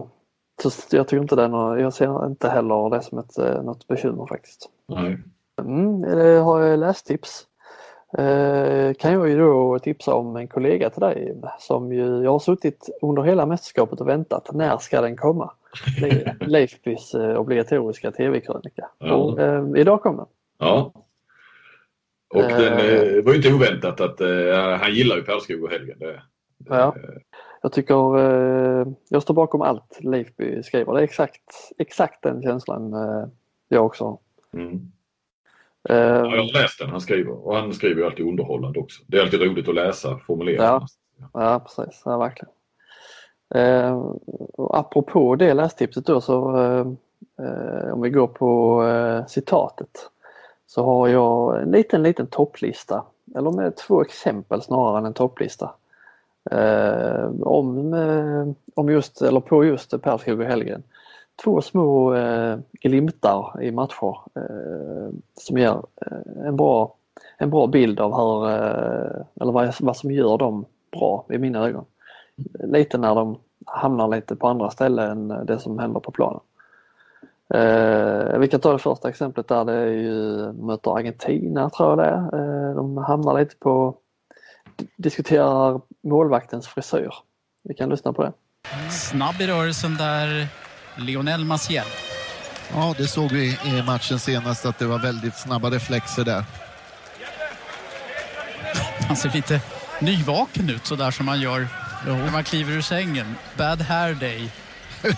så 0.61 0.97
jag 0.97 1.07
tycker 1.07 1.21
inte 1.21 1.35
det 1.35 1.47
någon, 1.47 1.79
jag 1.79 1.93
ser 1.93 2.25
inte 2.25 2.49
heller 2.49 2.89
det 2.89 3.01
som 3.01 3.17
ett, 3.17 3.37
eh, 3.37 3.63
något 3.63 3.87
bekymmer 3.87 4.25
faktiskt. 4.25 4.69
Nej. 4.87 5.17
Mm, 5.59 6.03
har 6.43 6.61
jag 6.61 6.79
lästips. 6.79 7.47
Eh, 8.17 8.93
kan 8.93 9.13
jag 9.13 9.29
ju 9.29 9.37
då 9.37 9.79
tipsa 9.79 10.13
om 10.13 10.35
en 10.35 10.47
kollega 10.47 10.89
till 10.89 11.01
dig 11.01 11.37
som 11.59 11.93
ju, 11.93 12.23
jag 12.23 12.31
har 12.31 12.39
suttit 12.39 12.89
under 13.01 13.23
hela 13.23 13.45
mästerskapet 13.45 14.01
och 14.01 14.07
väntat. 14.07 14.49
När 14.53 14.77
ska 14.77 15.01
den 15.01 15.17
komma? 15.17 15.51
Leifbys 16.39 17.15
eh, 17.15 17.37
obligatoriska 17.37 18.11
tv-krönika. 18.11 18.87
Ja. 18.97 19.13
Och, 19.13 19.39
eh, 19.39 19.65
idag 19.75 20.01
kom 20.01 20.17
den. 20.17 20.25
Ja. 20.59 20.93
Och 22.33 22.41
den 22.41 22.73
eh, 22.73 23.23
var 23.23 23.31
ju 23.31 23.35
inte 23.35 23.53
oväntat 23.53 24.01
att 24.01 24.19
han 24.79 24.93
gillar 24.93 25.15
ju 25.15 25.23
Perskog 25.23 25.63
och 25.63 25.69
Helgen. 25.69 25.99
Det, 25.99 26.21
ja. 26.69 26.95
Jag 27.61 27.71
tycker, 27.71 28.17
eh, 28.17 28.87
jag 29.09 29.21
står 29.23 29.33
bakom 29.33 29.61
allt 29.61 29.97
Leifby 29.99 30.63
skriver. 30.63 30.93
Det 30.93 30.99
är 30.99 31.03
exakt, 31.03 31.71
exakt 31.77 32.23
den 32.23 32.41
känslan 32.41 32.93
eh, 32.93 33.25
jag 33.69 33.85
också 33.85 34.03
har. 34.03 34.17
Mm. 34.53 34.91
Ja, 35.83 35.95
jag 35.95 36.43
har 36.43 36.53
läst 36.61 36.79
den 36.79 36.89
han 36.89 37.01
skriver 37.01 37.47
och 37.47 37.55
han 37.55 37.73
skriver 37.73 38.01
ju 38.01 38.05
alltid 38.05 38.25
underhållande 38.25 38.79
också. 38.79 39.03
Det 39.07 39.17
är 39.17 39.21
alltid 39.21 39.41
roligt 39.41 39.67
att 39.67 39.75
läsa 39.75 40.19
formuleringarna. 40.27 40.87
Ja, 41.33 41.41
ja 41.41 41.59
precis. 41.59 42.01
Ja, 42.05 42.17
verkligen. 42.17 42.53
Och 44.53 44.77
apropå 44.77 45.35
det 45.35 45.53
lästipset 45.53 46.05
då 46.05 46.21
så 46.21 46.57
eh, 47.39 47.93
om 47.93 48.01
vi 48.01 48.09
går 48.09 48.27
på 48.27 48.83
citatet 49.27 50.09
så 50.67 50.85
har 50.85 51.07
jag 51.07 51.61
en 51.61 51.71
liten, 51.71 52.03
liten 52.03 52.27
topplista 52.27 53.03
eller 53.35 53.51
med 53.51 53.75
två 53.75 54.01
exempel 54.01 54.61
snarare 54.61 54.97
än 54.97 55.05
en 55.05 55.13
topplista. 55.13 55.75
Eh, 56.51 57.29
om, 57.41 57.93
eh, 57.93 58.47
om 58.75 58.89
just, 58.89 59.21
eller 59.21 59.39
på 59.39 59.65
just 59.65 60.01
Per 60.01 60.39
och 60.39 60.45
Hellgren. 60.45 60.83
Två 61.43 61.61
små 61.61 62.13
eh, 62.13 62.57
glimtar 62.71 63.63
i 63.63 63.71
matcher 63.71 64.17
eh, 64.35 65.09
som 65.33 65.57
ger 65.57 65.81
eh, 66.05 66.45
en, 66.45 66.55
bra, 66.55 66.95
en 67.37 67.49
bra 67.49 67.67
bild 67.67 67.99
av 67.99 68.13
hur, 68.15 68.49
eh, 68.49 69.21
eller 69.41 69.51
vad, 69.51 69.73
vad 69.79 69.97
som 69.97 70.11
gör 70.11 70.37
dem 70.37 70.65
bra 70.91 71.25
i 71.29 71.37
mina 71.37 71.67
ögon. 71.67 71.85
Lite 72.63 72.97
när 72.97 73.15
de 73.15 73.37
hamnar 73.65 74.07
lite 74.07 74.35
på 74.35 74.47
andra 74.47 74.69
ställen 74.69 75.31
än 75.31 75.45
det 75.45 75.59
som 75.59 75.79
händer 75.79 75.99
på 75.99 76.11
planen. 76.11 76.39
Eh, 77.53 78.39
vi 78.39 78.47
kan 78.47 78.59
ta 78.59 78.71
det 78.71 78.79
första 78.79 79.09
exemplet 79.09 79.47
där 79.47 79.65
det 79.65 79.73
är 79.73 79.87
ju 79.87 80.51
möter 80.53 80.97
Argentina 80.97 81.69
tror 81.69 81.89
jag 81.89 81.97
det 81.97 82.05
är. 82.05 82.69
Eh, 82.69 82.75
de 82.75 82.97
hamnar 82.97 83.39
lite 83.39 83.55
på 83.55 83.95
diskuterar 84.97 85.81
målvaktens 86.03 86.67
frisyr. 86.67 87.13
Vi 87.63 87.73
kan 87.73 87.89
lyssna 87.89 88.13
på 88.13 88.23
det. 88.23 88.33
Snabb 88.91 89.41
i 89.41 89.47
rörelsen 89.47 89.95
där, 89.97 90.47
Lionel 90.95 91.45
Maciel. 91.45 91.85
Ja, 92.73 92.93
det 92.97 93.07
såg 93.07 93.31
vi 93.31 93.57
i 93.65 93.83
matchen 93.85 94.19
senast 94.19 94.65
att 94.65 94.79
det 94.79 94.85
var 94.85 94.99
väldigt 94.99 95.35
snabba 95.35 95.69
reflexer 95.69 96.23
där. 96.23 96.43
Han 99.07 99.17
ser 99.17 99.29
lite 99.29 99.61
nyvaken 100.01 100.69
ut 100.69 100.85
sådär 100.85 101.11
som 101.11 101.25
man 101.25 101.41
gör 101.41 101.67
jo. 102.07 102.13
när 102.13 102.31
man 102.31 102.43
kliver 102.43 102.73
ur 102.73 102.81
sängen. 102.81 103.35
Bad 103.57 103.81
hair 103.81 104.13
day. 104.13 104.49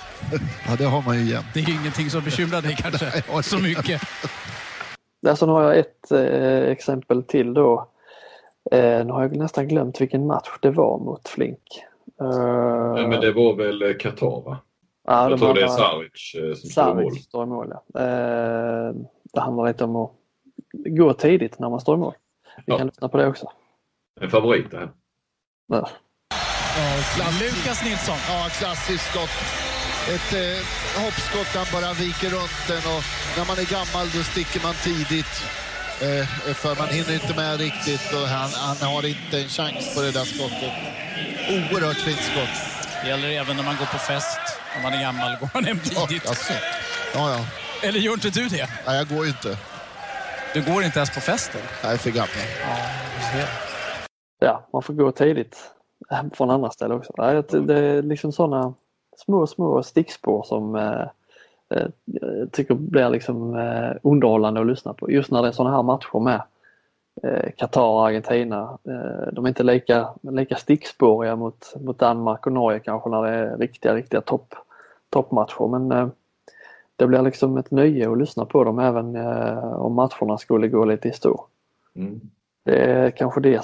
ja, 0.67 0.75
det 0.77 0.85
har 0.85 1.01
man 1.01 1.15
ju 1.15 1.21
igen. 1.21 1.43
Det 1.53 1.59
är 1.59 1.69
ingenting 1.69 2.09
som 2.09 2.23
bekymrar 2.23 2.61
dig 2.61 2.75
kanske 2.79 3.23
så 3.43 3.57
mycket. 3.57 4.01
Sen 5.37 5.49
har 5.49 5.63
jag 5.63 5.77
ett 5.77 6.11
eh, 6.11 6.71
exempel 6.71 7.23
till 7.23 7.53
då. 7.53 7.89
Eh, 8.71 9.05
nu 9.05 9.13
har 9.13 9.21
jag 9.21 9.35
nästan 9.35 9.67
glömt 9.67 10.01
vilken 10.01 10.27
match 10.27 10.49
det 10.61 10.71
var 10.71 10.99
mot 10.99 11.27
Flink. 11.27 11.83
Eh, 12.21 12.27
ja, 12.97 13.07
men 13.07 13.21
det 13.21 13.31
var 13.31 13.55
väl 13.55 13.97
Qatar 13.99 14.43
va? 14.45 14.57
Ja, 15.07 15.29
jag 15.29 15.39
tror 15.39 15.53
det 15.53 15.61
är 15.61 15.67
Saric 15.67 16.35
eh, 16.35 16.53
som 16.53 16.69
står 16.69 17.01
i 17.01 17.03
mål. 17.03 17.15
står 17.15 17.43
i 17.43 17.47
mål 17.47 17.73
ja. 17.73 18.01
eh, 18.01 18.93
det 19.33 19.41
handlar 19.41 19.67
lite 19.67 19.83
om 19.83 19.95
att 19.95 20.11
gå 20.73 21.13
tidigt 21.13 21.59
när 21.59 21.69
man 21.69 21.79
står 21.81 21.95
i 21.95 21.99
mål. 21.99 22.13
Vi 22.55 22.63
ja. 22.65 22.77
kan 22.77 22.87
lyssna 22.87 23.09
på 23.09 23.17
det 23.17 23.27
också. 23.27 23.51
En 24.21 24.29
favorit 24.29 24.71
det 24.71 24.77
här. 24.77 24.89
Ja. 25.67 25.89
Ja, 27.19 27.25
Lukas 27.41 27.83
Nilsson. 27.85 28.17
Ja, 28.29 28.49
klassiskt 28.59 29.11
skott. 29.11 29.35
Ett 30.15 30.33
eh, 30.33 30.59
hoppskott 31.03 31.51
han 31.55 31.67
bara 31.75 31.93
viker 31.93 32.29
runt 32.37 32.61
den 32.67 32.83
och 32.93 33.03
när 33.37 33.45
man 33.49 33.57
är 33.63 33.69
gammal 33.77 34.05
då 34.15 34.21
sticker 34.31 34.61
man 34.67 34.75
tidigt. 34.87 35.62
Eh, 36.03 36.25
för 36.61 36.75
man 36.81 36.89
hinner 36.97 37.13
inte 37.13 37.33
med 37.35 37.59
riktigt 37.59 38.13
och 38.13 38.27
han, 38.35 38.49
han 38.67 38.77
har 38.93 39.05
inte 39.13 39.35
en 39.41 39.49
chans 39.57 39.95
på 39.95 40.01
det 40.01 40.11
där 40.11 40.25
skottet. 40.33 40.73
Oerhört 41.55 42.01
fint 42.07 42.23
skott. 42.29 42.55
Det 43.01 43.09
gäller 43.09 43.29
även 43.41 43.55
när 43.57 43.63
man 43.63 43.75
går 43.75 43.85
på 43.85 43.97
fest. 43.97 44.39
Om 44.75 44.81
man 44.83 44.93
är 44.93 45.01
gammal 45.01 45.31
går 45.39 45.49
man 45.53 45.63
hem 45.63 45.79
tidigt. 45.79 46.23
Ja, 46.25 46.29
alltså. 46.29 46.53
ja, 47.13 47.23
ja. 47.35 47.39
Eller 47.87 47.99
gör 47.99 48.13
inte 48.13 48.29
du 48.29 48.47
det? 48.47 48.69
Nej, 48.85 48.97
jag 48.97 49.07
går 49.07 49.27
inte. 49.27 49.57
Du 50.53 50.61
går 50.61 50.83
inte 50.83 50.99
ens 50.99 51.15
på 51.15 51.21
festen? 51.21 51.61
Jag 51.83 51.93
är 51.93 51.97
för 51.97 52.09
gammal. 52.09 52.45
Ja. 52.67 53.47
Ja, 54.39 54.67
man 54.73 54.83
får 54.83 54.93
gå 54.93 55.11
tidigt 55.11 55.57
från 56.33 56.49
andra 56.49 56.69
ställen 56.69 56.97
också. 56.97 57.13
Det, 57.17 57.79
är 57.79 58.01
liksom 58.01 58.31
sådana 58.31 58.73
små, 59.25 59.47
små 59.47 59.83
stickspår 59.83 60.43
som 60.43 60.75
eh, 60.75 60.91
eh, 60.91 61.07
jag 62.05 62.51
tycker 62.51 62.75
blir 62.75 63.09
liksom 63.09 63.55
eh, 63.55 63.91
underhållande 64.03 64.61
att 64.61 64.67
lyssna 64.67 64.93
på. 64.93 65.11
Just 65.11 65.31
när 65.31 65.41
det 65.41 65.47
är 65.47 65.51
sådana 65.51 65.75
här 65.75 65.83
matcher 65.83 66.19
med 66.19 66.41
eh, 67.23 67.51
Qatar 67.57 67.87
och 67.87 68.07
Argentina. 68.07 68.77
Eh, 68.83 69.33
de 69.33 69.45
är 69.45 69.49
inte 69.49 69.63
lika, 69.63 70.09
lika 70.21 70.55
stickspåriga 70.55 71.35
mot, 71.35 71.73
mot 71.81 71.99
Danmark 71.99 72.45
och 72.45 72.53
Norge 72.53 72.79
kanske 72.79 73.09
när 73.09 73.21
det 73.21 73.29
är 73.29 73.57
riktiga, 73.57 73.95
riktiga 73.95 74.21
topp, 74.21 74.55
toppmatcher. 75.09 75.67
Men 75.67 75.91
eh, 75.91 76.07
det 76.95 77.07
blir 77.07 77.21
liksom 77.21 77.57
ett 77.57 77.71
nöje 77.71 78.11
att 78.11 78.17
lyssna 78.17 78.45
på 78.45 78.63
dem 78.63 78.79
även 78.79 79.15
eh, 79.15 79.73
om 79.73 79.93
matcherna 79.93 80.37
skulle 80.37 80.67
gå 80.67 80.85
lite 80.85 81.07
i 81.07 81.11
stå. 81.11 81.45
Mm. 81.95 82.21
Det 82.65 82.77
är 82.77 83.11
kanske 83.11 83.41
det, 83.41 83.63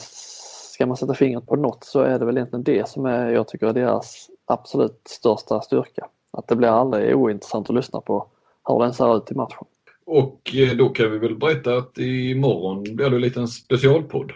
ska 0.73 0.85
man 0.85 0.97
sätta 0.97 1.13
fingret 1.13 1.47
på 1.47 1.55
något 1.55 1.83
så 1.83 2.01
är 2.01 2.19
det 2.19 2.25
väl 2.25 2.37
egentligen 2.37 2.63
det 2.63 2.89
som 2.89 3.05
är, 3.05 3.29
jag 3.29 3.47
tycker 3.47 3.67
är 3.67 3.73
deras 3.73 4.29
absolut 4.45 5.01
största 5.05 5.61
styrka. 5.61 6.07
Att 6.31 6.47
det 6.47 6.55
blir 6.55 6.67
aldrig 6.69 7.15
ointressant 7.17 7.69
att 7.69 7.75
lyssna 7.75 8.01
på 8.01 8.27
hur 8.67 8.79
den 8.79 8.93
ser 8.93 9.17
ut 9.17 9.31
i 9.31 9.35
matchen. 9.35 9.67
Och 10.05 10.55
eh, 10.55 10.77
då 10.77 10.89
kan 10.89 11.11
vi 11.11 11.17
väl 11.17 11.35
berätta 11.35 11.77
att 11.77 11.97
imorgon 11.97 12.83
blir 12.83 13.09
det 13.09 13.15
en 13.15 13.21
liten 13.21 13.47
specialpodd. 13.47 14.31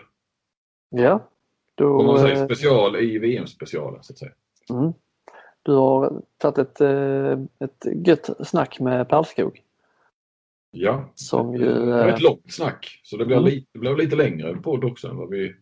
Ja, 0.89 1.19
då, 1.75 1.99
Om 1.99 2.06
man 2.06 2.19
säger 2.19 2.36
eh, 2.41 2.45
special 2.45 2.95
i 2.95 3.17
VM-specialen 3.19 4.03
så 4.03 4.13
att 4.13 4.19
säga. 4.19 4.32
mm. 4.69 4.93
Du 5.63 5.71
har 5.73 6.21
tagit 6.38 6.58
ett, 6.58 6.82
eh, 6.82 7.32
ett 7.60 7.86
gött 8.08 8.29
snack 8.47 8.79
med 8.79 9.10
Perlskog 9.10 9.62
Ja, 10.71 11.06
som 11.15 11.56
ju... 11.56 11.65
det 11.65 11.86
var 11.86 12.08
ett 12.08 12.21
långt 12.21 12.53
snack. 12.53 12.99
Så 13.03 13.17
det 13.17 13.25
blir, 13.25 13.38
Mm. 13.38 13.49
lite, 13.49 13.67
det 13.73 13.79
blir 13.79 13.95
lite 13.95 14.15
längre 14.15 14.56
podd 14.56 14.84
också 14.84 15.08
än 15.08 15.17
vad 15.17 15.29
vi 15.29 15.56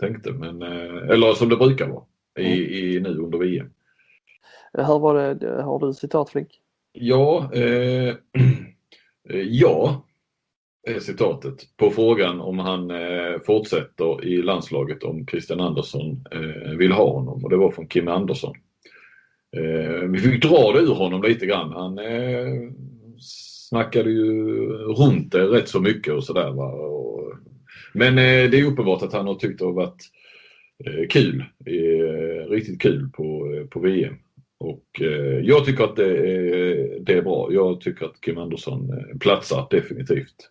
tänkte. 0.00 0.32
Men, 0.32 0.62
eller 0.62 1.32
som 1.32 1.48
det 1.48 1.56
brukar 1.56 1.88
vara 1.88 2.04
i, 2.38 2.78
i, 2.96 3.00
nu 3.00 3.16
under 3.18 3.38
VM. 3.38 3.70
Eh, 4.78 4.86
hur 4.86 4.98
var 4.98 5.14
det, 5.14 5.46
eh, 5.48 5.64
har 5.64 5.86
du 5.86 5.92
citat 5.94 6.30
Flink? 6.30 6.48
Ja, 6.92 7.50
eh, 7.54 8.14
ja 9.48 10.04
är 10.88 11.00
citatet 11.00 11.76
på 11.76 11.90
frågan 11.90 12.40
om 12.40 12.58
han 12.58 12.90
eh, 12.90 13.38
fortsätter 13.46 14.24
i 14.24 14.42
landslaget 14.42 15.02
om 15.04 15.26
Christian 15.26 15.60
Andersson 15.60 16.24
eh, 16.30 16.70
vill 16.76 16.92
ha 16.92 17.12
honom 17.12 17.44
och 17.44 17.50
det 17.50 17.56
var 17.56 17.70
från 17.70 17.86
Kim 17.88 18.08
Andersson. 18.08 18.54
Eh, 19.56 20.02
vi 20.08 20.18
fick 20.18 20.42
dra 20.42 20.72
det 20.72 20.80
ur 20.80 20.94
honom 20.94 21.22
lite 21.22 21.46
grann. 21.46 21.72
Han 21.72 21.98
eh, 21.98 22.70
snackade 23.20 24.10
ju 24.10 24.66
runt 24.72 25.32
det 25.32 25.46
rätt 25.46 25.68
så 25.68 25.80
mycket 25.80 26.14
och 26.14 26.24
sådär. 26.24 26.50
va. 26.50 26.68
Och- 26.72 27.32
Men 27.92 28.18
eh, 28.18 28.50
det 28.50 28.58
är 28.60 28.64
uppenbart 28.64 29.02
att 29.02 29.12
han 29.12 29.26
har 29.26 29.34
tyckt 29.34 29.58
det 29.58 29.64
har 29.64 29.72
varit 29.72 30.02
eh, 30.86 31.06
kul. 31.10 31.44
Eh, 31.66 32.50
riktigt 32.50 32.82
kul 32.82 33.08
på, 33.12 33.54
eh, 33.54 33.66
på 33.66 33.80
VM. 33.80 34.14
Och 34.60 35.00
eh, 35.00 35.40
jag 35.42 35.64
tycker 35.64 35.84
att 35.84 35.96
det 35.96 36.16
är, 36.16 37.00
det 37.00 37.12
är 37.12 37.22
bra. 37.22 37.48
Jag 37.52 37.80
tycker 37.80 38.06
att 38.06 38.20
Kim 38.20 38.38
Andersson 38.38 38.90
eh, 38.90 39.18
platsar 39.18 39.66
definitivt. 39.70 40.50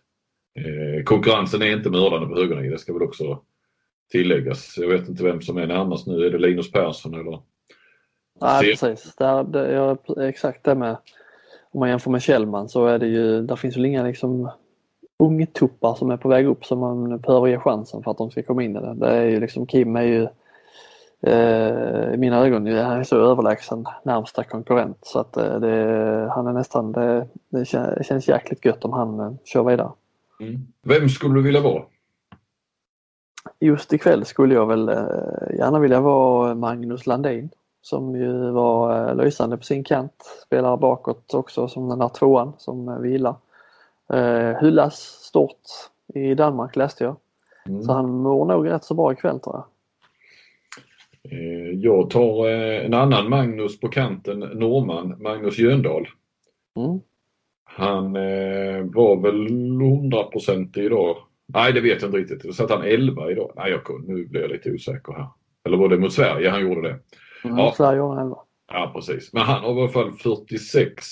Eh, 0.58 1.04
konkurrensen 1.04 1.62
är 1.62 1.72
inte 1.76 1.90
mördande 1.90 2.26
på 2.26 2.34
högernivet, 2.34 2.72
det 2.72 2.78
ska 2.78 2.92
väl 2.92 3.02
också 3.02 3.42
tilläggas. 4.10 4.78
Jag 4.78 4.88
vet 4.88 5.08
inte 5.08 5.24
vem 5.24 5.40
som 5.40 5.56
är 5.56 5.66
närmast 5.66 6.06
nu. 6.06 6.26
Är 6.26 6.30
det 6.30 6.38
Linus 6.38 6.72
Persson 6.72 7.14
eller? 7.14 7.40
Nej 8.40 8.60
Se- 8.60 8.70
precis, 8.70 9.16
där, 9.16 9.44
det, 9.44 9.72
jag, 9.72 9.98
exakt 10.28 10.64
det 10.64 10.74
med 10.74 10.96
om 11.70 11.80
man 11.80 11.88
jämför 11.88 12.10
med 12.10 12.22
Kjellman 12.22 12.68
så 12.68 12.86
är 12.86 12.98
det 12.98 13.06
ju, 13.06 13.42
där 13.42 13.56
finns 13.56 13.76
väl 13.76 13.84
inga 13.84 14.02
liksom 14.02 14.50
ungtuppar 15.18 15.94
som 15.94 16.10
är 16.10 16.16
på 16.16 16.28
väg 16.28 16.46
upp 16.46 16.64
som 16.64 16.78
man 16.78 17.18
behöver 17.18 17.46
ge 17.46 17.58
chansen 17.58 18.02
för 18.02 18.10
att 18.10 18.18
de 18.18 18.30
ska 18.30 18.42
komma 18.42 18.62
in 18.62 18.76
i 18.76 18.80
det. 18.80 18.94
Det 18.94 19.08
är 19.08 19.24
ju 19.24 19.40
liksom 19.40 19.66
Kim 19.66 19.96
är 19.96 20.02
ju 20.02 20.28
i 22.14 22.16
mina 22.16 22.46
ögon 22.46 22.66
ju- 22.66 22.80
han 22.82 22.98
är 23.00 23.04
så 23.04 23.16
överlägsen 23.16 23.84
närmsta 24.02 24.44
konkurrent 24.44 24.98
så 25.02 25.18
att 25.18 25.36
eh, 25.36 25.60
det, 25.60 26.28
han 26.34 26.46
är 26.46 26.52
nästan, 26.52 26.92
det, 26.92 27.26
det 27.48 27.58
kän- 27.64 28.02
känns 28.02 28.28
jäkligt 28.28 28.64
gött 28.64 28.84
om 28.84 28.92
han 28.92 29.20
eh, 29.20 29.32
kör 29.44 29.62
vidare. 29.62 29.90
Mm. 30.40 30.60
Vem 30.82 31.08
skulle 31.08 31.34
du 31.34 31.42
vilja 31.42 31.60
vara? 31.60 31.82
Just 33.60 33.92
ikväll 33.92 34.24
skulle 34.24 34.54
jag 34.54 34.66
väl 34.66 34.88
eh, 34.88 35.56
gärna 35.58 35.78
vilja 35.78 36.00
vara 36.00 36.54
Magnus 36.54 37.06
Landin 37.06 37.50
som 37.82 38.16
ju 38.16 38.50
var 38.50 39.08
eh, 39.08 39.14
lysande 39.14 39.56
på 39.56 39.62
sin 39.62 39.84
kant. 39.84 40.12
Spelar 40.46 40.76
bakåt 40.76 41.34
också 41.34 41.68
som 41.68 41.88
den 41.88 41.98
där 41.98 42.08
tvåan 42.08 42.52
som 42.58 42.88
eh, 42.88 42.98
vi 42.98 43.10
gillar. 43.10 43.34
Eh, 44.12 44.60
hyllas 44.60 44.96
stort 45.00 45.60
i 46.14 46.34
Danmark 46.34 46.76
läste 46.76 47.04
jag. 47.04 47.16
Mm. 47.66 47.82
Så 47.82 47.92
han 47.92 48.10
mår 48.10 48.44
nog 48.44 48.70
rätt 48.70 48.84
så 48.84 48.94
bra 48.94 49.12
ikväll 49.12 49.40
tror 49.40 49.56
jag. 49.56 49.64
Eh, 51.30 51.70
jag 51.80 52.10
tar 52.10 52.48
eh, 52.48 52.84
en 52.86 52.94
annan 52.94 53.28
Magnus 53.30 53.80
på 53.80 53.88
kanten, 53.88 54.38
norrman, 54.38 55.22
Magnus 55.22 55.58
Jöndal. 55.58 56.08
Mm. 56.76 57.00
Han 57.64 58.16
eh, 58.16 58.84
var 58.84 59.22
väl 59.22 59.48
100% 59.48 60.78
idag. 60.78 61.16
Nej, 61.46 61.72
det 61.72 61.80
vet 61.80 62.02
jag 62.02 62.08
inte 62.08 62.18
riktigt. 62.18 62.54
Så 62.54 62.64
att 62.64 62.70
han 62.70 62.82
11 62.82 63.30
idag. 63.30 63.52
Nej, 63.56 63.70
jag, 63.70 64.08
nu 64.08 64.26
blir 64.26 64.40
jag 64.40 64.50
lite 64.50 64.72
osäker 64.72 65.12
här. 65.12 65.28
Eller 65.64 65.76
var 65.76 65.88
det 65.88 65.98
mot 65.98 66.12
Sverige 66.12 66.50
han 66.50 66.60
gjorde 66.60 66.82
det? 66.82 66.98
Mm. 67.44 67.58
Ja. 67.58 67.72
Sverige 67.76 68.02
en 68.02 68.18
elva. 68.18 68.38
Ja, 68.72 68.90
precis. 68.94 69.32
Men 69.32 69.42
han 69.42 69.64
har 69.64 69.78
i 69.78 69.80
alla 69.80 69.88
fall 69.88 70.12
46 70.12 71.04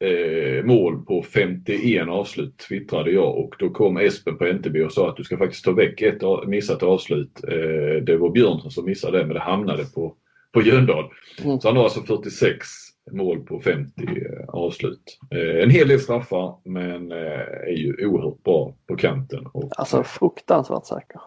eh, 0.00 0.64
mål 0.64 1.04
på 1.04 1.22
51 1.22 2.08
avslut, 2.08 2.58
twittrade 2.58 3.10
jag. 3.10 3.38
Och 3.38 3.54
då 3.58 3.70
kom 3.70 3.96
Espen 3.96 4.38
på 4.38 4.44
NTB 4.44 4.84
och 4.84 4.92
sa 4.92 5.08
att 5.08 5.16
du 5.16 5.24
ska 5.24 5.36
faktiskt 5.36 5.64
ta 5.64 5.72
väck 5.72 6.02
ett 6.02 6.22
missat 6.46 6.82
avslut. 6.82 7.44
Eh, 7.48 8.02
det 8.02 8.16
var 8.16 8.30
Björnsson 8.30 8.70
som 8.70 8.84
missade 8.84 9.18
det, 9.18 9.26
men 9.26 9.34
det 9.34 9.40
hamnade 9.40 9.84
på, 9.84 10.14
på 10.52 10.62
Jöndal. 10.62 11.04
Mm. 11.44 11.60
Så 11.60 11.68
han 11.68 11.76
har 11.76 11.84
alltså 11.84 12.02
46 12.02 12.66
mål 13.12 13.40
på 13.40 13.60
50 13.60 14.02
eh, 14.02 14.48
avslut. 14.48 15.18
Eh, 15.30 15.62
en 15.62 15.70
hel 15.70 15.88
del 15.88 16.00
straffar, 16.00 16.54
men 16.64 17.12
eh, 17.12 17.18
är 17.66 17.76
ju 17.76 18.06
oerhört 18.06 18.42
bra 18.42 18.74
på 18.88 18.96
kanten. 18.96 19.46
Och, 19.46 19.70
Alltså 19.76 20.02
fruktansvärt 20.02 20.86
säker. 20.86 21.20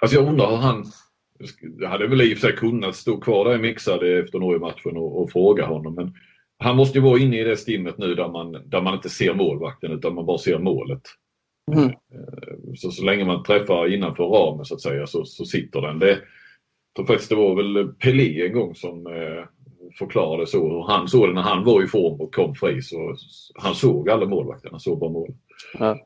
Alltså 0.00 0.16
jag 0.16 0.28
undrar 0.28 0.50
hur 0.50 0.56
han... 0.56 0.84
Jag 1.78 1.88
hade 1.88 2.06
väl 2.06 2.22
i 2.22 2.34
och 2.34 2.38
för 2.38 2.48
sig 2.48 2.56
kunnat 2.56 2.96
stå 2.96 3.20
kvar 3.20 3.44
där 3.44 3.54
i 3.54 3.58
mixade 3.58 4.18
efter 4.18 4.38
Norge-matchen 4.38 4.96
och, 4.96 5.22
och 5.22 5.30
fråga 5.30 5.66
honom. 5.66 5.94
Men 5.94 6.14
han 6.58 6.76
måste 6.76 6.98
ju 6.98 7.04
vara 7.04 7.18
inne 7.18 7.40
i 7.40 7.44
det 7.44 7.56
stimmet 7.56 7.98
nu 7.98 8.14
där 8.14 8.28
man, 8.28 8.52
där 8.52 8.82
man 8.82 8.94
inte 8.94 9.08
ser 9.08 9.34
målvakten 9.34 9.92
utan 9.92 10.14
man 10.14 10.26
bara 10.26 10.38
ser 10.38 10.58
målet. 10.58 11.02
Mm. 11.72 11.88
Eh, 11.88 12.74
Så, 12.76 12.90
så 12.90 13.04
länge 13.04 13.24
man 13.24 13.42
träffar 13.42 13.94
innanför 13.94 14.24
ramen 14.24 14.64
så 14.64 14.74
att 14.74 14.80
säga 14.80 15.06
så, 15.06 15.24
så 15.24 15.44
sitter 15.44 15.80
den. 15.80 15.98
Det, 15.98 16.18
tror 16.96 17.06
faktiskt 17.06 17.30
det 17.30 17.36
var 17.36 17.54
väl 17.54 17.88
Pelé 17.88 18.46
en 18.46 18.52
gång 18.52 18.74
som 18.74 19.06
eh, 19.06 19.44
förklarade 19.98 20.46
så 20.46 20.68
hur 20.68 20.82
han 20.82 21.08
såg 21.08 21.28
det 21.28 21.34
när 21.34 21.42
han 21.42 21.64
var 21.64 21.84
i 21.84 21.86
form 21.86 22.20
och 22.20 22.34
kom 22.34 22.54
fri. 22.54 22.82
Så, 22.82 23.16
han 23.54 23.74
såg 23.74 24.10
alla 24.10 24.26
målvakterna, 24.26 24.70
han 24.72 24.80
såg 24.80 24.98
bara 24.98 25.10
mål. 25.10 25.34
Ja. 25.78 25.98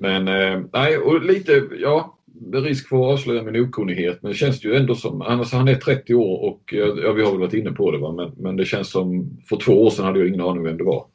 Men 0.00 0.28
eh, 0.28 0.62
nej, 0.72 0.98
och 0.98 1.22
lite, 1.22 1.68
ja, 1.78 2.15
med 2.40 2.62
risk 2.64 2.88
för 2.88 2.96
att 2.96 3.12
avslöja 3.12 3.42
min 3.42 3.64
okunnighet, 3.68 4.18
men 4.22 4.30
det 4.32 4.36
känns 4.36 4.64
ju 4.64 4.76
ändå 4.76 4.94
som, 4.94 5.22
alltså 5.22 5.56
han 5.56 5.68
är 5.68 5.74
30 5.74 6.14
år 6.14 6.44
och 6.50 6.62
ja, 6.72 7.12
vi 7.12 7.22
har 7.22 7.30
väl 7.30 7.40
varit 7.40 7.54
inne 7.54 7.72
på 7.72 7.90
det 7.90 7.98
va, 7.98 8.12
men, 8.12 8.32
men 8.36 8.56
det 8.56 8.64
känns 8.64 8.90
som, 8.90 9.30
för 9.48 9.56
två 9.56 9.72
år 9.86 9.90
sedan 9.90 10.04
hade 10.04 10.18
jag 10.18 10.28
ingen 10.28 10.40
aning 10.40 10.62
vem 10.62 10.76
det 10.76 10.84
var. 10.84 11.06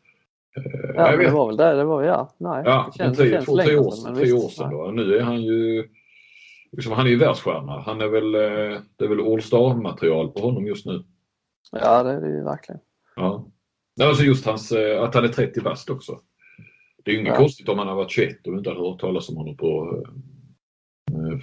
Eh, 0.57 0.91
Ja, 0.95 1.17
det 1.17 1.29
var 1.31 1.47
väl 1.47 1.57
det 1.57 1.75
det 1.75 1.83
var, 1.83 2.03
ja. 2.03 2.33
Nej, 2.37 2.63
Ja, 2.65 2.91
det 2.93 2.97
känns, 3.03 3.17
det 3.17 3.23
tre, 3.23 3.31
känns 3.31 3.45
två, 3.45 3.57
tre 3.57 3.77
år, 3.77 3.91
sedan, 3.91 4.15
tre 4.15 4.31
år 4.33 4.49
sedan 4.49 4.71
då. 4.71 4.91
Nu 4.91 5.17
är 5.17 5.21
han 5.21 5.41
ju, 5.41 5.87
liksom, 6.71 6.93
han 6.93 7.05
är 7.05 7.09
ju 7.09 7.17
världsstjärna. 7.17 7.81
Han 7.85 8.01
är 8.01 8.07
väl, 8.07 8.35
eh, 8.35 8.79
det 8.95 9.05
är 9.05 9.07
väl 9.07 9.19
All 9.33 9.41
Star-material 9.41 10.31
på 10.31 10.39
honom 10.41 10.67
just 10.67 10.85
nu. 10.85 11.03
Ja, 11.71 12.03
det 12.03 12.09
är 12.11 12.21
det 12.21 12.27
ju 12.29 12.43
verkligen. 12.43 12.81
Ja. 13.15 13.47
Alltså 14.01 14.23
just 14.23 14.45
hans, 14.45 14.71
eh, 14.71 15.03
att 15.03 15.15
han 15.15 15.23
är 15.23 15.27
30 15.27 15.61
bast 15.61 15.89
också. 15.89 16.19
Det 17.03 17.11
är 17.11 17.15
ju 17.15 17.19
inget 17.21 17.33
Ja. 17.33 17.37
konstigt 17.39 17.69
om 17.69 17.79
han 17.79 17.87
har 17.87 17.95
varit 17.95 18.11
21 18.11 18.47
och 18.47 18.53
inte 18.53 18.69
hade 18.69 18.81
hört 18.81 18.99
talas 18.99 19.29
om 19.29 19.35
honom 19.37 19.57
på, 19.57 20.01
eh, 20.05 20.09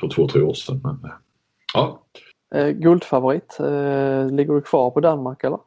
för 0.01 0.09
två, 0.09 0.29
tre 0.29 0.43
år 0.43 0.55
sedan. 0.55 0.81
Men, 0.85 1.11
eh, 1.11 1.17
ja. 1.75 2.03
Eh, 2.55 2.69
guldfavorit, 2.69 3.61
eh, 3.61 4.31
ligger 4.31 4.55
du 4.55 4.61
kvar 4.61 4.91
på 4.91 5.01
Danmark 5.01 5.45
eller? 5.45 5.59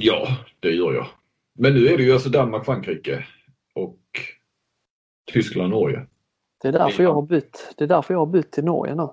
ja, 0.00 0.28
det 0.60 0.70
gör 0.70 0.92
jag. 0.94 1.06
Men 1.52 1.74
nu 1.74 1.86
är 1.86 1.96
det 1.96 2.02
ju 2.02 2.12
alltså 2.12 2.28
Danmark-Frankrike 2.28 3.24
och 3.74 3.98
Tyskland-Norge. 5.32 6.06
Det 6.62 6.68
är 6.68 6.72
därför 6.72 7.02
Ja. 7.02 7.08
jag 7.08 7.14
har 7.14 7.22
bytt. 7.22 7.74
Det 7.76 7.84
är 7.84 7.88
därför 7.88 8.14
jag 8.14 8.18
har 8.18 8.26
bytt 8.26 8.52
till 8.52 8.64
Norge 8.64 8.94
nu. 8.94 9.08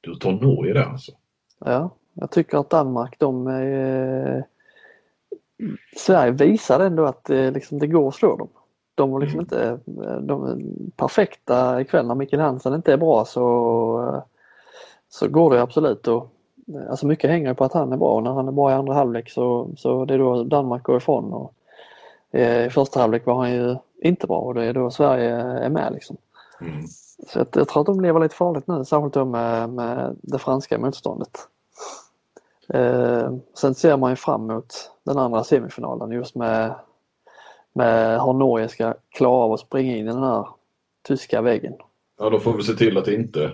Du 0.00 0.14
tar 0.14 0.32
Norge 0.32 0.72
där 0.72 0.84
alltså? 0.84 1.12
Ja, 1.58 1.96
jag 2.12 2.30
tycker 2.30 2.58
att 2.58 2.70
Danmark 2.70 3.16
de 3.18 3.46
är... 3.46 4.44
Sverige 5.96 6.32
visar 6.32 6.80
ändå 6.80 7.04
att 7.04 7.24
det, 7.24 7.50
liksom, 7.50 7.78
det 7.78 7.86
går 7.86 8.08
att 8.08 8.14
slå 8.14 8.36
dem. 8.36 8.48
De 8.94 9.10
var 9.10 9.20
liksom 9.20 9.40
inte 9.40 9.78
de 10.20 10.44
är 10.44 10.58
perfekta 10.96 11.80
ikväll 11.80 12.06
när 12.06 12.14
Mikkel 12.14 12.40
Hansen 12.40 12.74
inte 12.74 12.92
är 12.92 12.96
bra 12.96 13.24
så, 13.24 14.22
så 15.08 15.28
går 15.28 15.50
det 15.50 15.62
absolut. 15.62 16.08
Och, 16.08 16.28
alltså 16.90 17.06
mycket 17.06 17.30
hänger 17.30 17.54
på 17.54 17.64
att 17.64 17.72
han 17.72 17.92
är 17.92 17.96
bra. 17.96 18.20
När 18.20 18.32
han 18.32 18.48
är 18.48 18.52
bra 18.52 18.70
i 18.70 18.74
andra 18.74 18.94
halvlek 18.94 19.30
så, 19.30 19.68
så 19.76 20.04
det 20.04 20.14
är 20.14 20.18
då 20.18 20.44
Danmark 20.44 20.82
går 20.82 20.96
ifrån. 20.96 21.32
Och, 21.32 21.54
eh, 22.30 22.66
I 22.66 22.70
första 22.70 23.00
halvlek 23.00 23.26
var 23.26 23.34
han 23.34 23.52
ju 23.52 23.76
inte 24.02 24.26
bra 24.26 24.38
och 24.38 24.54
det 24.54 24.64
är 24.64 24.72
då 24.72 24.90
Sverige 24.90 25.30
är 25.36 25.68
med 25.68 25.92
liksom. 25.92 26.16
Mm. 26.60 26.86
Så 27.28 27.38
jag, 27.38 27.46
jag 27.54 27.68
tror 27.68 27.80
att 27.80 27.86
de 27.86 28.00
lever 28.00 28.20
lite 28.20 28.34
farligt 28.34 28.66
nu, 28.66 28.84
särskilt 28.84 29.14
då 29.14 29.24
med, 29.24 29.70
med 29.70 30.16
det 30.22 30.38
franska 30.38 30.78
motståndet. 30.78 31.48
Eh, 32.68 33.32
sen 33.54 33.74
ser 33.74 33.96
man 33.96 34.10
ju 34.10 34.16
fram 34.16 34.50
emot 34.50 34.90
den 35.02 35.18
andra 35.18 35.44
semifinalen 35.44 36.10
just 36.10 36.34
med, 36.34 36.74
med 37.74 38.20
hur 38.20 38.32
Norge 38.32 38.68
ska 38.68 38.94
klara 39.08 39.44
av 39.44 39.52
att 39.52 39.60
springa 39.60 39.96
in 39.96 40.08
i 40.08 40.12
den 40.12 40.22
här 40.22 40.48
tyska 41.08 41.42
väggen. 41.42 41.74
Ja, 42.18 42.30
då 42.30 42.40
får 42.40 42.52
vi 42.52 42.62
se 42.62 42.72
till 42.72 42.98
att 42.98 43.08
inte 43.08 43.52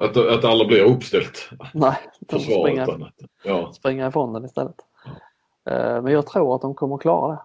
att, 0.00 0.16
att 0.16 0.44
alla 0.44 0.66
blir 0.66 0.82
uppställt. 0.82 1.50
Nej, 1.74 1.96
de 2.20 2.36
utan 2.36 3.02
att, 3.02 3.14
ja. 3.44 3.72
springa 3.72 4.08
ifrån 4.08 4.32
den 4.32 4.44
istället. 4.44 4.76
Eh, 5.70 6.02
men 6.02 6.12
jag 6.12 6.26
tror 6.26 6.54
att 6.54 6.62
de 6.62 6.74
kommer 6.74 6.98
klara 6.98 7.32
det. 7.32 7.42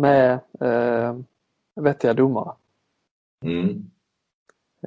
Med 0.00 0.32
eh, 0.60 1.16
vettiga 1.74 2.14
domare. 2.14 2.52
Mm. 3.44 3.90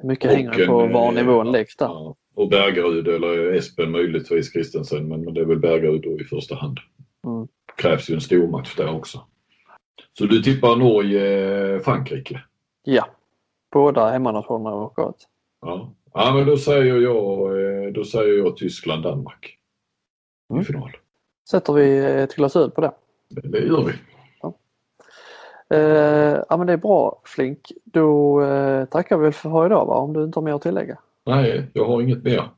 Mycket 0.02 0.30
hänger 0.30 0.66
på 0.66 0.80
en, 0.80 0.92
var 0.92 1.08
eh, 1.08 1.14
nivån 1.14 1.52
läggs 1.52 1.76
där. 1.76 1.86
Ja, 1.86 2.14
och 2.34 2.48
Bergerud 2.48 3.08
eller 3.08 3.52
Espen 3.52 3.90
möjligtvis 3.90 4.50
Kristensen 4.50 5.08
men 5.08 5.34
det 5.34 5.40
är 5.40 5.44
väl 5.44 5.58
Bergerud 5.58 6.02
då 6.02 6.20
i 6.20 6.24
första 6.24 6.54
hand. 6.54 6.78
Mm. 7.26 7.48
krävs 7.76 8.10
ju 8.10 8.14
en 8.14 8.20
stor 8.20 8.46
match 8.46 8.74
där 8.76 8.94
också. 8.94 9.26
Så 10.18 10.24
du 10.26 10.42
tippar 10.42 10.76
Norge-Frankrike? 10.76 12.40
Ja, 12.84 13.08
båda 13.72 14.10
hemmanationerna 14.10 14.76
åker 14.76 15.08
ut. 15.10 15.28
Ja. 15.60 15.92
ja, 16.14 16.32
men 16.34 16.46
då 16.46 16.56
säger 16.56 16.96
jag, 16.96 17.60
eh, 17.86 17.92
då 17.92 18.04
säger 18.04 18.38
jag 18.38 18.56
Tyskland-Danmark 18.56 19.54
Mm. 20.50 20.62
i 20.62 20.64
final. 20.64 20.90
Sätter 21.50 21.72
vi 21.72 21.98
ett 22.22 22.34
glas 22.34 22.56
öl 22.56 22.70
på 22.70 22.80
det. 22.80 22.92
Det, 23.28 23.58
gör 23.58 23.84
vi. 23.84 23.92
Eh, 25.70 26.42
ja 26.48 26.56
men 26.56 26.66
det 26.66 26.72
är 26.72 26.76
bra 26.76 27.20
Flink. 27.24 27.72
Då 27.84 28.42
eh, 28.42 28.84
tackar 28.84 29.16
vi 29.18 29.22
väl 29.24 29.32
för 29.32 29.66
idag 29.66 29.86
va? 29.86 29.94
Om 29.94 30.12
du 30.12 30.24
inte 30.24 30.38
har 30.38 30.44
mer 30.44 30.52
att 30.54 30.62
tillägga. 30.62 30.98
Nej, 31.26 31.66
jag 31.72 31.84
har 31.84 32.02
inget 32.02 32.22
mer. 32.24 32.50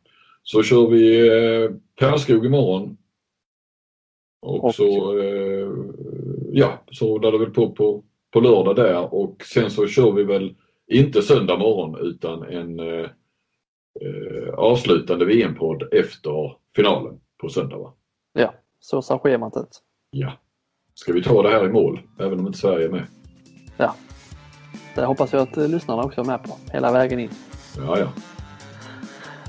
Så 0.43 0.63
kör 0.63 0.89
vi 0.91 1.29
eh, 1.65 1.71
Pärskog 2.01 2.47
imorgon. 2.47 2.97
Och, 4.43 4.65
Och- 4.65 4.75
så, 4.75 5.19
eh, 5.19 5.69
ja, 6.53 6.85
så 6.91 7.19
rullar 7.19 7.33
det 7.33 7.39
väl 7.39 7.51
på, 7.51 7.73
på 7.73 8.05
på 8.31 8.41
lördag 8.41 8.77
där 8.77 9.15
och 9.15 9.45
sen 9.45 9.71
så 9.71 9.87
kör 9.87 10.13
vi 10.13 10.25
väl 10.25 10.55
inte 10.87 11.23
söndag 11.23 11.57
morgon 11.57 12.07
utan 12.07 12.43
en 12.43 12.81
eh, 12.81 13.11
eh, 14.01 14.55
avslutande 14.57 15.25
VM-podd 15.25 15.83
efter 15.93 16.57
finalen 16.77 17.21
på 17.41 17.49
söndag. 17.49 17.79
Va? 17.79 17.93
Ja, 18.33 18.55
så 18.81 19.03
ser 19.03 19.19
schemat 19.19 19.57
ut. 19.57 19.83
Ja. 20.11 20.33
Ska 20.95 21.13
vi 21.13 21.23
ta 21.23 21.43
det 21.43 21.49
här 21.49 21.67
i 21.67 21.69
mål 21.69 22.01
även 22.19 22.41
om 22.41 22.47
inte 22.47 22.59
Sverige 22.59 22.85
är 22.85 22.91
med? 22.91 23.07
Ja. 23.77 23.95
Det 24.95 25.05
hoppas 25.05 25.33
jag 25.33 25.43
att 25.43 25.57
eh, 25.57 25.69
lyssnarna 25.69 26.03
också 26.03 26.21
är 26.21 26.25
med 26.25 26.43
på 26.43 26.57
hela 26.73 26.93
vägen 26.93 27.19
in. 27.19 27.31
Ja, 27.77 27.99
ja. 27.99 28.13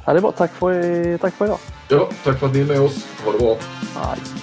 Ja, 0.06 0.14
det 0.14 0.20
är 0.20 0.22
bra. 0.22 0.32
Tack 0.32 0.52
för, 0.52 1.18
tack 1.18 1.34
för 1.34 1.46
idag. 1.46 1.60
Ja, 1.90 2.10
tack 2.24 2.40
för 2.40 2.48
att 2.48 2.54
ni 2.54 2.62
är 2.62 2.66
med 2.66 2.82
oss. 2.82 3.06
Ha 3.26 3.32
det 3.32 3.38
bra. 3.38 3.58
Hej. 3.96 4.41